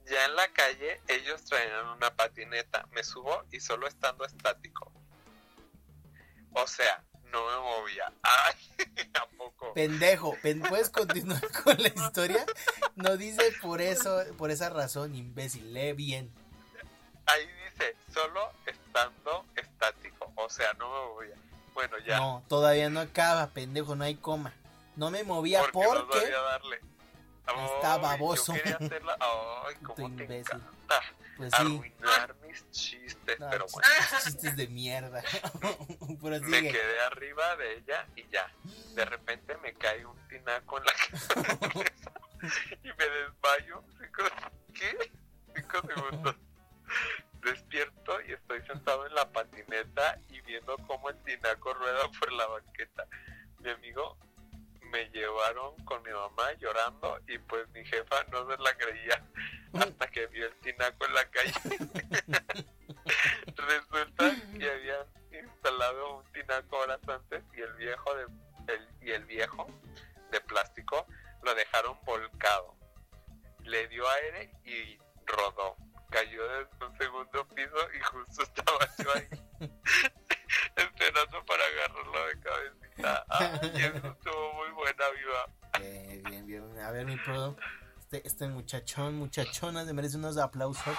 [0.06, 2.86] Ya en la calle ellos traían una patineta.
[2.92, 4.92] Me subo y solo estando estático.
[6.52, 8.12] O sea, no me movía.
[8.22, 8.54] Ay,
[9.14, 9.72] ¿a poco?
[9.74, 10.36] Pendejo,
[10.68, 12.44] ¿puedes continuar con la historia?
[12.96, 16.32] No dice por eso, por esa razón, imbécil, lee bien.
[17.26, 21.36] Ahí dice, solo estando estático, o sea, no me movía.
[21.72, 22.18] Bueno, ya.
[22.18, 24.52] No, todavía no acaba, pendejo, no hay coma.
[24.96, 26.04] No me movía porque.
[26.08, 26.30] porque...
[26.30, 26.80] darle.
[27.76, 28.54] Está baboso.
[28.54, 29.16] Yo quería hacerla.
[29.66, 30.60] Ay, cómo imbécil.
[31.36, 31.62] Pues sí.
[31.62, 33.88] Arruinar mis chistes, pero bueno.
[34.24, 35.22] Chistes de mierda.
[36.42, 38.52] me quedé arriba de ella y ya.
[38.94, 41.68] De repente me cae un tinaco en la cabeza
[42.82, 43.82] y me desmayo.
[44.74, 45.12] ¿Qué?
[45.54, 46.36] Cinco segundos.
[47.42, 52.46] Despierto y estoy sentado en la patineta y viendo cómo el tinaco rueda por la
[52.46, 53.06] banqueta.
[53.60, 54.18] Mi amigo
[54.90, 59.24] me llevaron con mi mamá llorando y pues mi jefa no se la creía
[59.74, 61.52] hasta que vio el tinaco en la calle.
[63.56, 68.26] Resulta que habían instalado un tinaco horas antes y el viejo de
[68.74, 69.66] el, y el viejo
[70.30, 71.06] de plástico
[71.42, 72.76] lo dejaron volcado.
[73.64, 75.76] Le dio aire y rodó.
[76.10, 79.28] Cayó desde un segundo piso y justo estaba yo ahí
[80.76, 82.79] esperando para agarrarlo de cabecita.
[83.00, 85.46] Estuvo muy buena, viva.
[86.28, 86.78] bien, bien.
[86.80, 87.56] A ver, mi pro,
[88.00, 90.84] este, este muchachón, muchachona, le merece unos aplausos.
[90.86, 90.94] Ay,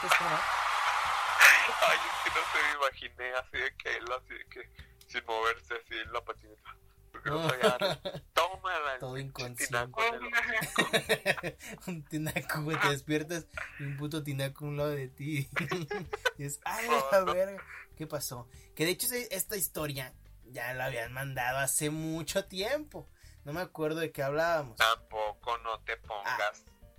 [1.97, 4.69] es que no se me imaginé así de que él, así de que
[5.07, 6.77] sin moverse así en la patineta.
[7.11, 7.49] Porque no
[8.99, 9.75] Todo inconsciente.
[11.87, 12.79] un tinaco, güey.
[12.79, 13.47] Te despiertas
[13.79, 15.49] y un puto tinaco a un lado de ti.
[16.37, 17.57] y es, ay, a ver,
[17.97, 18.47] ¿qué pasó?
[18.75, 20.13] Que de hecho esta historia
[20.51, 23.07] ya la habían mandado hace mucho tiempo.
[23.43, 24.77] No me acuerdo de qué hablábamos.
[24.77, 26.25] Tampoco no te pongas.
[26.27, 26.51] Ah,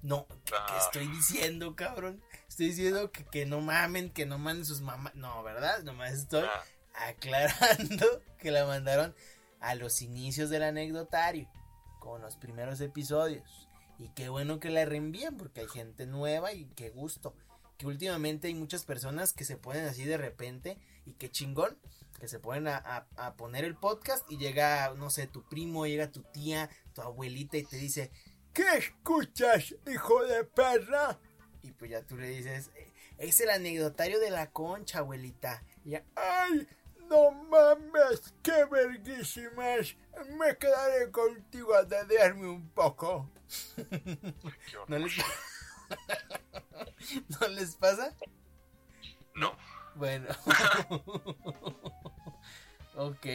[0.02, 0.78] no, ¿qué, ah.
[0.84, 2.22] estoy diciendo, cabrón?
[2.48, 5.14] Estoy diciendo que, que no mamen, que no manden sus mamás.
[5.14, 5.82] No, ¿verdad?
[5.84, 6.64] Nomás estoy ah.
[7.08, 8.06] aclarando
[8.38, 9.14] que la mandaron
[9.60, 11.48] a los inicios del anecdotario,
[12.00, 13.68] con los primeros episodios.
[13.98, 17.36] Y qué bueno que la reenvíen porque hay gente nueva y qué gusto.
[17.78, 21.78] Que últimamente hay muchas personas que se ponen así de repente y qué chingón
[22.22, 26.22] que se ponen a, poner el podcast y llega, no sé, tu primo, llega tu
[26.22, 28.12] tía, tu abuelita y te dice,
[28.52, 31.18] ¿qué escuchas, hijo de perra?
[31.64, 32.70] Y pues ya tú le dices,
[33.18, 35.64] es el anecdotario de la concha, abuelita.
[35.84, 36.68] Y ya, ¡ay!
[37.10, 39.96] No mames, qué verguísimas.
[40.38, 43.28] Me quedaré contigo a dedearme un poco.
[44.86, 45.12] ¿No les...
[47.40, 48.14] ¿No les pasa?
[49.34, 49.56] No.
[49.96, 50.28] Bueno.
[52.96, 53.26] ok.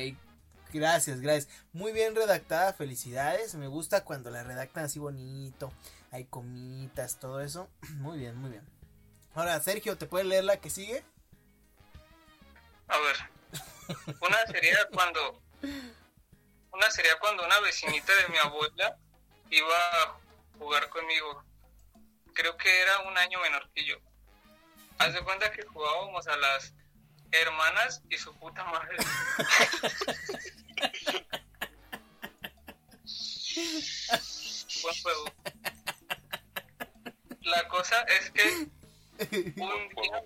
[0.74, 1.54] Gracias, gracias.
[1.74, 3.56] Muy bien redactada, felicidades.
[3.56, 5.72] Me gusta cuando la redactan así bonito.
[6.12, 7.70] Hay comitas, todo eso.
[7.98, 8.68] Muy bien, muy bien.
[9.34, 11.04] Ahora, Sergio, ¿te puedes leer la que sigue?
[12.88, 13.16] A ver.
[14.20, 15.42] Una sería cuando
[16.72, 18.98] una sería cuando una vecinita de mi abuela
[19.50, 20.20] iba a
[20.58, 21.44] jugar conmigo.
[22.34, 23.98] Creo que era un año menor que yo.
[25.00, 26.74] Haz de cuenta que jugábamos a las
[27.32, 28.98] hermanas y su puta madre.
[34.84, 35.26] Buen juego.
[37.42, 38.68] La cosa es que
[39.56, 40.24] un día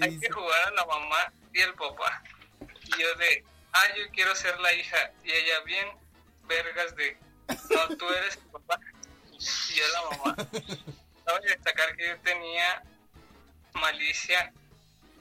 [0.00, 2.22] hay que jugar a la mamá y el papá.
[2.84, 5.12] Y yo de, ah, yo quiero ser la hija.
[5.24, 5.88] Y ella bien,
[6.44, 7.16] vergas de,
[7.48, 8.80] no, tú eres el papá.
[9.30, 10.36] y yo la mamá.
[11.24, 12.82] Cabe destacar que yo tenía
[13.76, 14.52] malicia,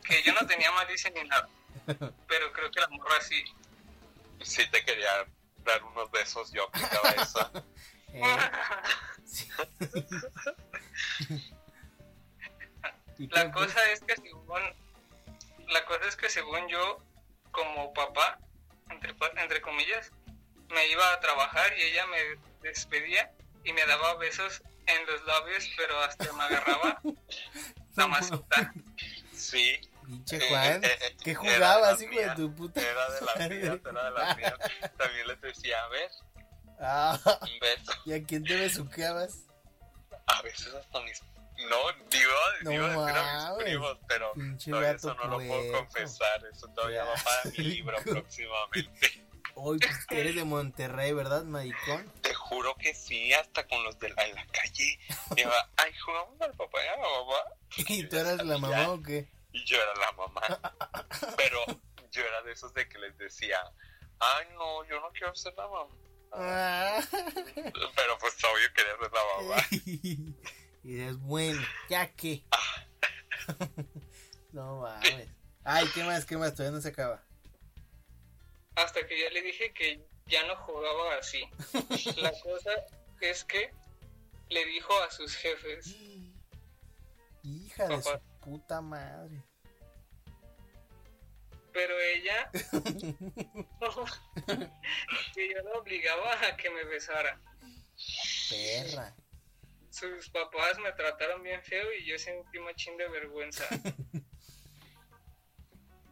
[0.03, 1.47] que yo no tenía malicia ni nada,
[2.28, 3.43] pero creo que la morra sí.
[4.41, 5.26] Sí te quería
[5.64, 6.70] dar unos besos, yo.
[8.18, 8.38] Eh,
[9.26, 9.49] sí.
[13.18, 14.62] ¿Y qué La cosa es que según
[15.68, 16.99] la cosa es que según yo
[17.51, 18.39] como papá
[18.89, 20.12] entre, entre comillas
[20.70, 23.32] me iba a trabajar y ella me despedía
[23.66, 27.01] y me daba besos en los labios pero hasta me agarraba
[27.96, 28.74] la masita
[29.34, 29.80] Sí.
[30.06, 32.80] Pinche Juan, eh, eh, ¿qué jugabas, de hijo de tu puta?
[32.80, 34.54] Era de las mías, era de las mías.
[34.98, 36.12] También les decía, a ver,
[36.80, 37.91] Ah, un beso.
[38.06, 39.46] ¿Y a quién te besuqueabas?
[40.28, 41.22] A veces hasta mis...
[41.70, 41.78] No,
[42.10, 42.32] digo,
[42.64, 46.46] No digo decir a mis primos, pero vato eso no lo puedo confesar.
[46.52, 49.24] Eso todavía va para mi libro próximamente.
[49.58, 52.12] Hoy pues, eres de Monterrey, ¿verdad, maricón?
[52.22, 54.99] Te juro que sí, hasta con los de la, en la calle.
[55.38, 57.38] Iba, ay, jugamos al papá y a la mamá.
[57.88, 59.30] ¿Y tú eras la mamá o qué?
[59.53, 60.41] Y yo era la mamá.
[61.38, 61.60] Pero
[62.12, 63.58] yo era de esos de que les decía,
[64.20, 65.95] ay, no, yo no quiero ser la mamá.
[66.34, 66.99] Ah.
[67.95, 69.68] Pero pues obvio quería ser la mamá.
[70.84, 72.43] Y dices, bueno, ya que.
[72.51, 72.86] Ah.
[74.51, 75.28] No mames.
[75.66, 76.26] Ay, ¿qué más?
[76.26, 76.53] ¿Qué más?
[76.53, 77.22] Todavía no se acaba.
[78.76, 81.43] Hasta que ya le dije que ya no jugaba así
[82.21, 82.71] la cosa
[83.21, 83.71] es que
[84.49, 85.95] le dijo a sus jefes
[87.43, 89.43] Hija de su puta madre.
[91.71, 92.49] pero ella
[95.34, 97.39] que yo la obligaba a que me besara
[98.49, 99.15] Perra.
[99.89, 103.63] sus papás me trataron bien feo y yo sentí machín de vergüenza.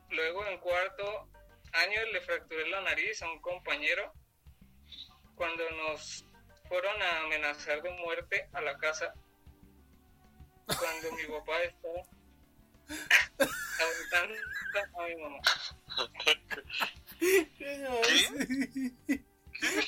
[0.09, 1.27] Luego en cuarto
[1.73, 4.13] año le fracturé la nariz a un compañero
[5.35, 6.25] cuando nos
[6.67, 9.13] fueron a amenazar de muerte a la casa.
[10.65, 12.01] Cuando mi papá estaba
[13.79, 14.35] ahorcando
[14.97, 15.39] a mi mamá.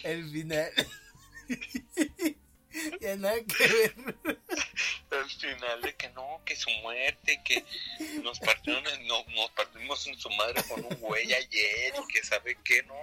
[0.04, 0.72] El final.
[3.02, 3.96] ya nada que ver.
[5.12, 7.64] Al final de que no, que su muerte, que
[8.22, 12.24] nos partieron, en- no, nos partimos en su madre con un güey ayer y que
[12.24, 12.96] sabe que no.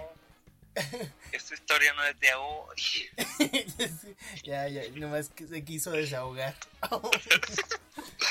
[1.31, 3.09] Esta historia no es de hoy.
[4.43, 6.55] Ya, ya, nomás que se quiso desahogar.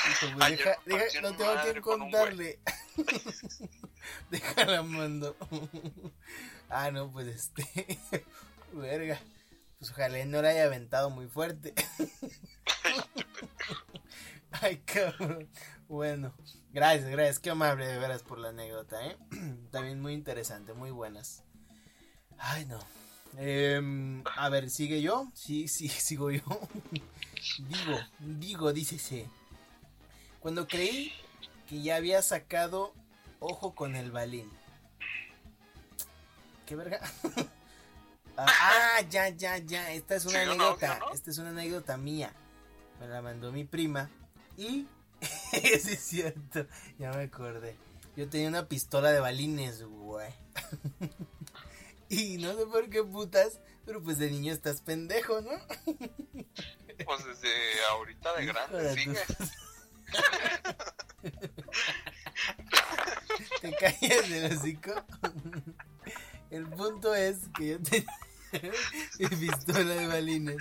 [0.07, 2.59] Dijo, pues, deja, no tengo a madre quien con un contarle.
[4.29, 5.35] Déjala mando.
[6.69, 7.97] ah, no, pues este.
[8.73, 9.19] Verga.
[9.83, 11.73] Pues ojalá no la haya aventado muy fuerte.
[14.51, 15.49] Ay, cabrón.
[15.89, 16.33] Bueno,
[16.71, 17.39] gracias, gracias.
[17.39, 19.17] Qué amable de veras por la anécdota, ¿eh?
[19.71, 21.43] También muy interesante, muy buenas.
[22.37, 22.79] Ay, no.
[23.35, 25.29] Em, a ver, ¿sigue yo?
[25.33, 26.45] Sí, sí, sigo yo.
[27.67, 29.27] digo, digo, dícese.
[30.39, 31.11] Cuando creí
[31.67, 32.93] que ya había sacado
[33.41, 34.49] ojo con el balín.
[36.65, 37.01] ¿Qué verga?
[38.37, 39.91] ah, ah, ya, ya, ya.
[39.91, 40.63] Esta es una ¿Sí o no?
[40.65, 40.99] anécdota.
[41.13, 42.33] Esta es una anécdota mía.
[42.99, 44.09] Me la mandó mi prima.
[44.57, 44.87] Y.
[45.51, 46.65] sí, es cierto.
[46.99, 47.75] Ya me acordé.
[48.15, 50.31] Yo tenía una pistola de balines, güey.
[52.09, 53.59] y no sé por qué putas.
[53.85, 55.51] Pero pues de niño estás pendejo, ¿no?
[57.05, 57.49] Pues desde
[57.89, 59.19] ahorita de grande sigue.
[63.61, 64.93] Te callas del hocico.
[66.51, 68.05] El punto es que yo tenía
[69.19, 70.57] mi pistola de balines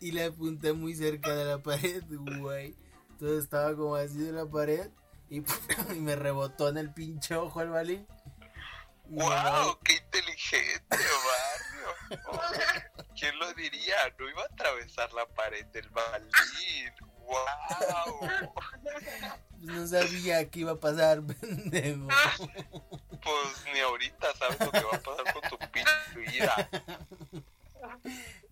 [0.00, 2.74] y la apunté muy cerca de la pared, güey.
[3.10, 4.90] Entonces estaba como así de la pared
[5.28, 5.38] y,
[5.94, 8.06] y me rebotó en el pinche ojo el balín.
[9.10, 9.78] ¡Wow!
[9.84, 12.20] ¡Qué inteligente, barrio!
[12.28, 12.40] Oh,
[13.18, 13.96] ¿Quién lo diría?
[14.18, 16.92] No iba a atravesar la pared del balín.
[17.26, 18.28] ¡Wow!
[19.50, 22.08] pues no sabía qué iba a pasar, pendejo.
[23.22, 26.68] Pues ni ahorita sabes lo que va a pasar con tu pinche vida.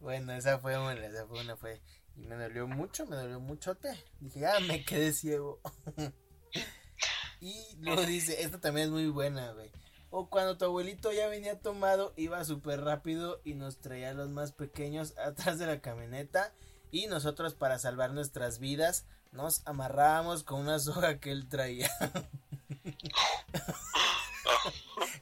[0.00, 1.80] Bueno, esa fue una, esa fue una, fue.
[2.16, 3.88] Y me dolió mucho, me dolió muchote.
[4.20, 5.60] Dije, ah, me quedé ciego.
[7.40, 9.70] y luego dice, esta también es muy buena, güey.
[10.10, 14.30] O cuando tu abuelito ya venía tomado, iba súper rápido y nos traía a los
[14.30, 16.52] más pequeños atrás de la camioneta.
[16.90, 21.90] Y nosotros, para salvar nuestras vidas, nos amarrábamos con una soga que él traía.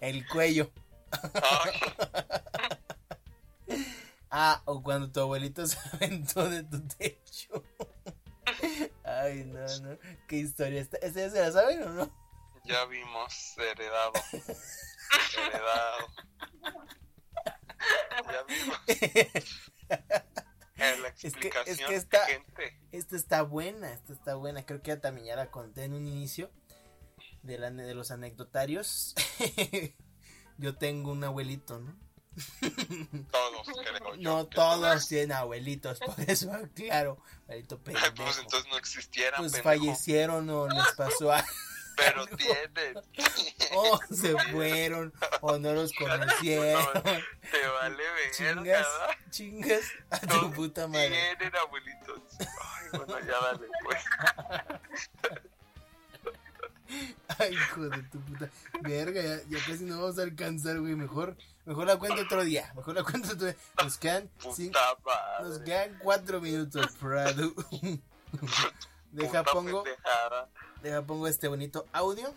[0.01, 0.71] El cuello.
[4.31, 7.65] Ah, o cuando tu abuelito se aventó de tu techo.
[9.05, 9.99] Ay, no, no.
[10.29, 10.81] Qué historia.
[10.81, 12.27] ¿Esta, esta ya se la saben o no?
[12.65, 14.13] ya vimos, heredado.
[15.39, 16.09] Heredado.
[18.31, 18.79] Ya vimos.
[20.77, 22.27] la explicación es que, es que esta,
[22.93, 24.67] esta está buena, esta está buena.
[24.67, 26.51] Creo que ya también ya la conté en un inicio
[27.47, 29.15] de, la, de los anecdotarios.
[30.59, 31.97] yo tengo un abuelito, ¿no?
[33.31, 34.23] Todos, creo yo.
[34.23, 37.19] No, todos tienen abuelitos, por eso, claro.
[37.45, 38.15] Abuelito pendejo.
[38.15, 41.49] pues entonces no existieran, Pues fallecieron o les pasó algo.
[41.97, 43.03] Pero tienen.
[43.75, 46.85] O se fueron, o no los conocieron.
[47.03, 48.31] te vale ver.
[48.33, 48.87] Chingas,
[49.31, 51.37] chingas a tu puta madre.
[51.39, 52.21] Tienen abuelitos.
[52.39, 54.05] Ay, bueno, ya dale, pues.
[57.39, 58.51] Ay, hijo de tu puta.
[58.83, 60.95] Verga, ya, ya, casi no vamos a alcanzar, güey.
[60.95, 62.73] Mejor, mejor la cuento otro día.
[62.75, 63.57] Mejor la cuento otro día.
[63.83, 64.79] Nos quedan, cinco,
[65.43, 67.53] nos quedan cuatro minutos, Prado.
[69.13, 69.83] Deja pongo,
[70.83, 72.35] deja pongo este bonito audio.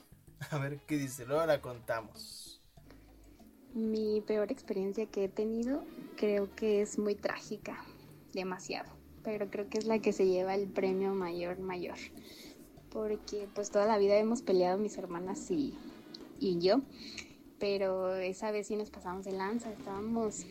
[0.51, 1.25] A ver qué dice.
[1.25, 2.61] Luego la contamos.
[3.73, 5.83] Mi peor experiencia que he tenido
[6.15, 7.83] creo que es muy trágica.
[8.33, 8.89] Demasiado.
[9.23, 11.97] Pero creo que es la que se lleva el premio mayor mayor
[12.91, 15.73] porque pues toda la vida hemos peleado mis hermanas y,
[16.39, 16.81] y yo,
[17.59, 20.45] pero esa vez sí nos pasamos de lanza, estábamos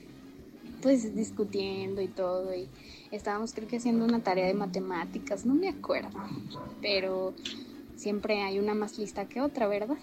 [0.83, 2.69] pues discutiendo y todo y
[3.11, 6.19] estábamos creo que haciendo una tarea de matemáticas, no me acuerdo,
[6.81, 7.35] pero
[7.97, 9.99] siempre hay una más lista que otra, ¿verdad?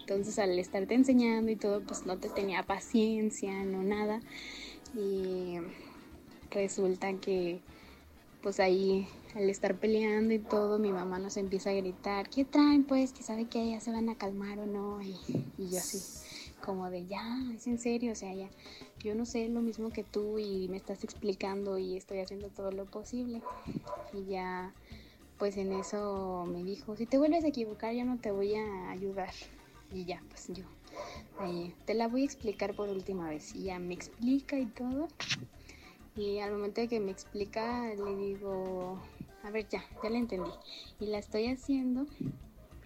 [0.00, 4.20] Entonces al estarte enseñando y todo, pues no te tenía paciencia, no nada.
[4.94, 5.56] Y
[6.50, 7.60] resulta que
[8.42, 12.84] pues ahí al estar peleando y todo, mi mamá nos empieza a gritar, ¿qué traen
[12.84, 13.12] pues?
[13.12, 15.00] Que sabe que ya se van a calmar o no.
[15.02, 15.14] Y,
[15.58, 15.98] yo así,
[16.64, 18.48] como de, ya, es en serio, o sea, ya,
[19.00, 22.72] yo no sé lo mismo que tú y me estás explicando y estoy haciendo todo
[22.72, 23.42] lo posible.
[24.14, 24.72] Y ya,
[25.38, 28.90] pues en eso me dijo, si te vuelves a equivocar, yo no te voy a
[28.90, 29.34] ayudar.
[29.92, 30.64] Y ya, pues yo,
[31.38, 33.54] ahí, te la voy a explicar por última vez.
[33.54, 35.08] Y ya me explica y todo.
[36.16, 38.98] Y al momento de que me explica, le digo,
[39.46, 40.50] a ver, ya, ya la entendí.
[41.00, 42.06] Y la estoy haciendo.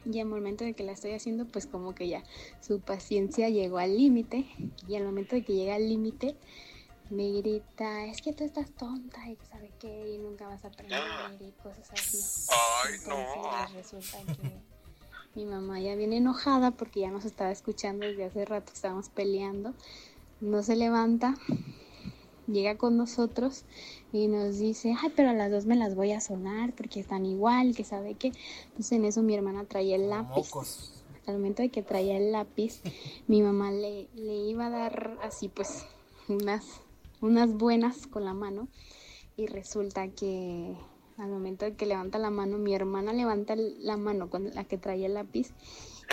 [0.04, 2.22] Y al momento de que la estoy haciendo, pues como que ya
[2.60, 4.46] su paciencia llegó al límite.
[4.86, 6.36] Y al momento de que llega al límite,
[7.10, 11.00] me grita, es que tú estás tonta y sabe qué, y nunca vas a aprender
[11.40, 12.18] y cosas así.
[12.84, 13.74] Ay, no.
[13.74, 14.60] resulta que
[15.34, 19.74] mi mamá ya viene enojada porque ya nos estaba escuchando desde hace rato, estábamos peleando.
[20.40, 21.34] No se levanta,
[22.52, 23.64] llega con nosotros
[24.12, 27.26] y nos dice, ay, pero a las dos me las voy a sonar porque están
[27.26, 28.32] igual, que sabe qué.
[28.68, 30.50] Entonces en eso mi hermana traía el lápiz.
[31.26, 32.80] Al momento de que traía el lápiz,
[33.28, 35.86] mi mamá le, le iba a dar así pues
[36.28, 36.80] unas,
[37.20, 38.68] unas buenas con la mano
[39.36, 40.76] y resulta que
[41.18, 44.78] al momento de que levanta la mano, mi hermana levanta la mano con la que
[44.78, 45.52] traía el lápiz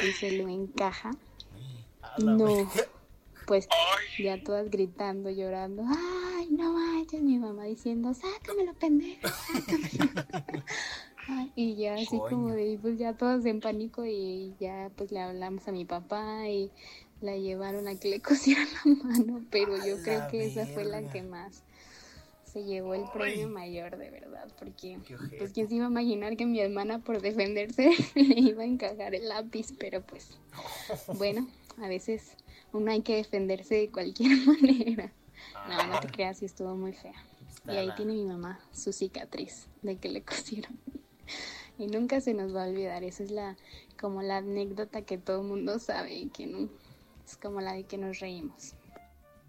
[0.04, 1.12] y se lo encaja.
[2.18, 2.70] No,
[3.46, 3.68] pues
[4.20, 5.84] ya todas gritando, llorando.
[6.48, 10.22] Ay, no manches, mi mamá diciendo, sácamelo, pendejo, sácamelo.
[11.56, 15.68] y ya así como de, pues ya todas en pánico y ya pues le hablamos
[15.68, 16.72] a mi papá y
[17.22, 21.10] la llevaron a que le cosieran la mano, pero yo creo que esa fue la
[21.10, 21.64] que más
[22.46, 25.00] se llevó el premio mayor de verdad, porque
[25.38, 29.14] pues quién se iba a imaginar que mi hermana por defenderse le iba a encajar
[29.16, 30.30] el lápiz, pero pues
[31.18, 31.46] bueno,
[31.78, 32.38] a veces
[32.72, 35.12] uno hay que defenderse de cualquier manera.
[35.68, 37.16] No, no te creas, sí estuvo muy fea.
[37.66, 40.80] y ahí tiene mi mamá su cicatriz de que le cosieron.
[41.78, 43.58] y nunca se nos va a olvidar, esa es la
[44.00, 46.70] como la anécdota que todo el mundo sabe y que no,
[47.26, 48.74] es como la de que nos reímos.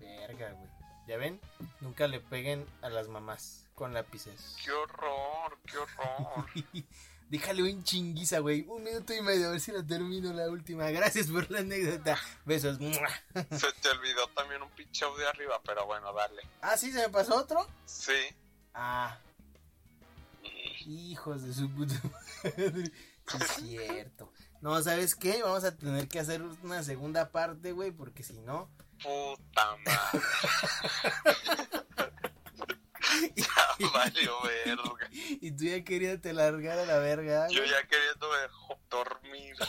[0.00, 0.68] Verga, güey.
[1.06, 1.40] ¿Ya ven?
[1.80, 4.56] Nunca le peguen a las mamás con lápices.
[4.62, 5.58] ¡Qué horror!
[5.64, 6.46] ¡Qué horror!
[7.28, 8.64] Déjale un chinguiza, güey.
[8.68, 10.90] Un minuto y medio, a ver si la termino la última.
[10.90, 12.18] Gracias por la anécdota.
[12.46, 12.78] Besos.
[12.78, 16.42] Se te olvidó también un pinche de arriba, pero bueno, dale.
[16.62, 17.66] Ah, sí, se me pasó otro.
[17.84, 18.12] Sí.
[18.72, 19.18] Ah.
[20.86, 21.94] Hijos de su puta
[22.42, 22.90] madre.
[23.34, 24.32] Es cierto.
[24.62, 25.42] No, ¿sabes qué?
[25.42, 28.70] Vamos a tener que hacer una segunda parte, güey, porque si no.
[29.02, 30.22] Puta madre.
[33.92, 35.08] valió verga.
[35.10, 37.48] Y tú ya querías te largar a la verga.
[37.48, 38.36] Yo ya queriéndome
[38.90, 39.56] dormir.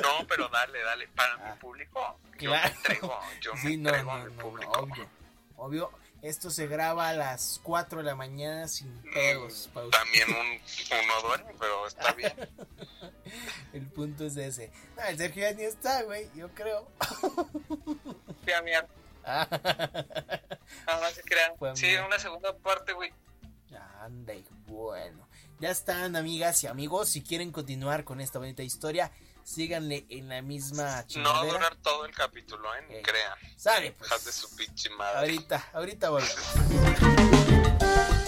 [0.00, 1.08] No, pero dale, dale.
[1.08, 1.58] Para mi ah.
[1.60, 3.20] público, yo me entrego.
[3.42, 4.72] Yo me entrego a mi público.
[4.72, 5.08] obvio.
[5.56, 5.90] Obvio,
[6.22, 9.68] esto se graba a las 4 de la mañana sin pedos.
[9.90, 12.32] También un, uno duerme, pero está bien.
[13.74, 14.72] el punto es ese.
[14.96, 16.88] No, el Sergio ya ni está, güey, yo creo.
[18.46, 18.62] Sí, a
[19.24, 21.52] Nada más se crean.
[21.74, 23.12] sí, una segunda parte, güey.
[24.00, 25.28] Ande, bueno.
[25.58, 27.10] Ya están, amigas y amigos.
[27.10, 29.12] Si quieren continuar con esta bonita historia,
[29.44, 31.34] síganle en la misma chingadera.
[31.34, 32.86] No va a durar todo el capítulo, ¿eh?
[32.88, 33.36] eh crean.
[33.56, 34.24] Sale, pues.
[34.24, 35.18] de su pinche madre.
[35.18, 36.54] Ahorita, ahorita volvemos.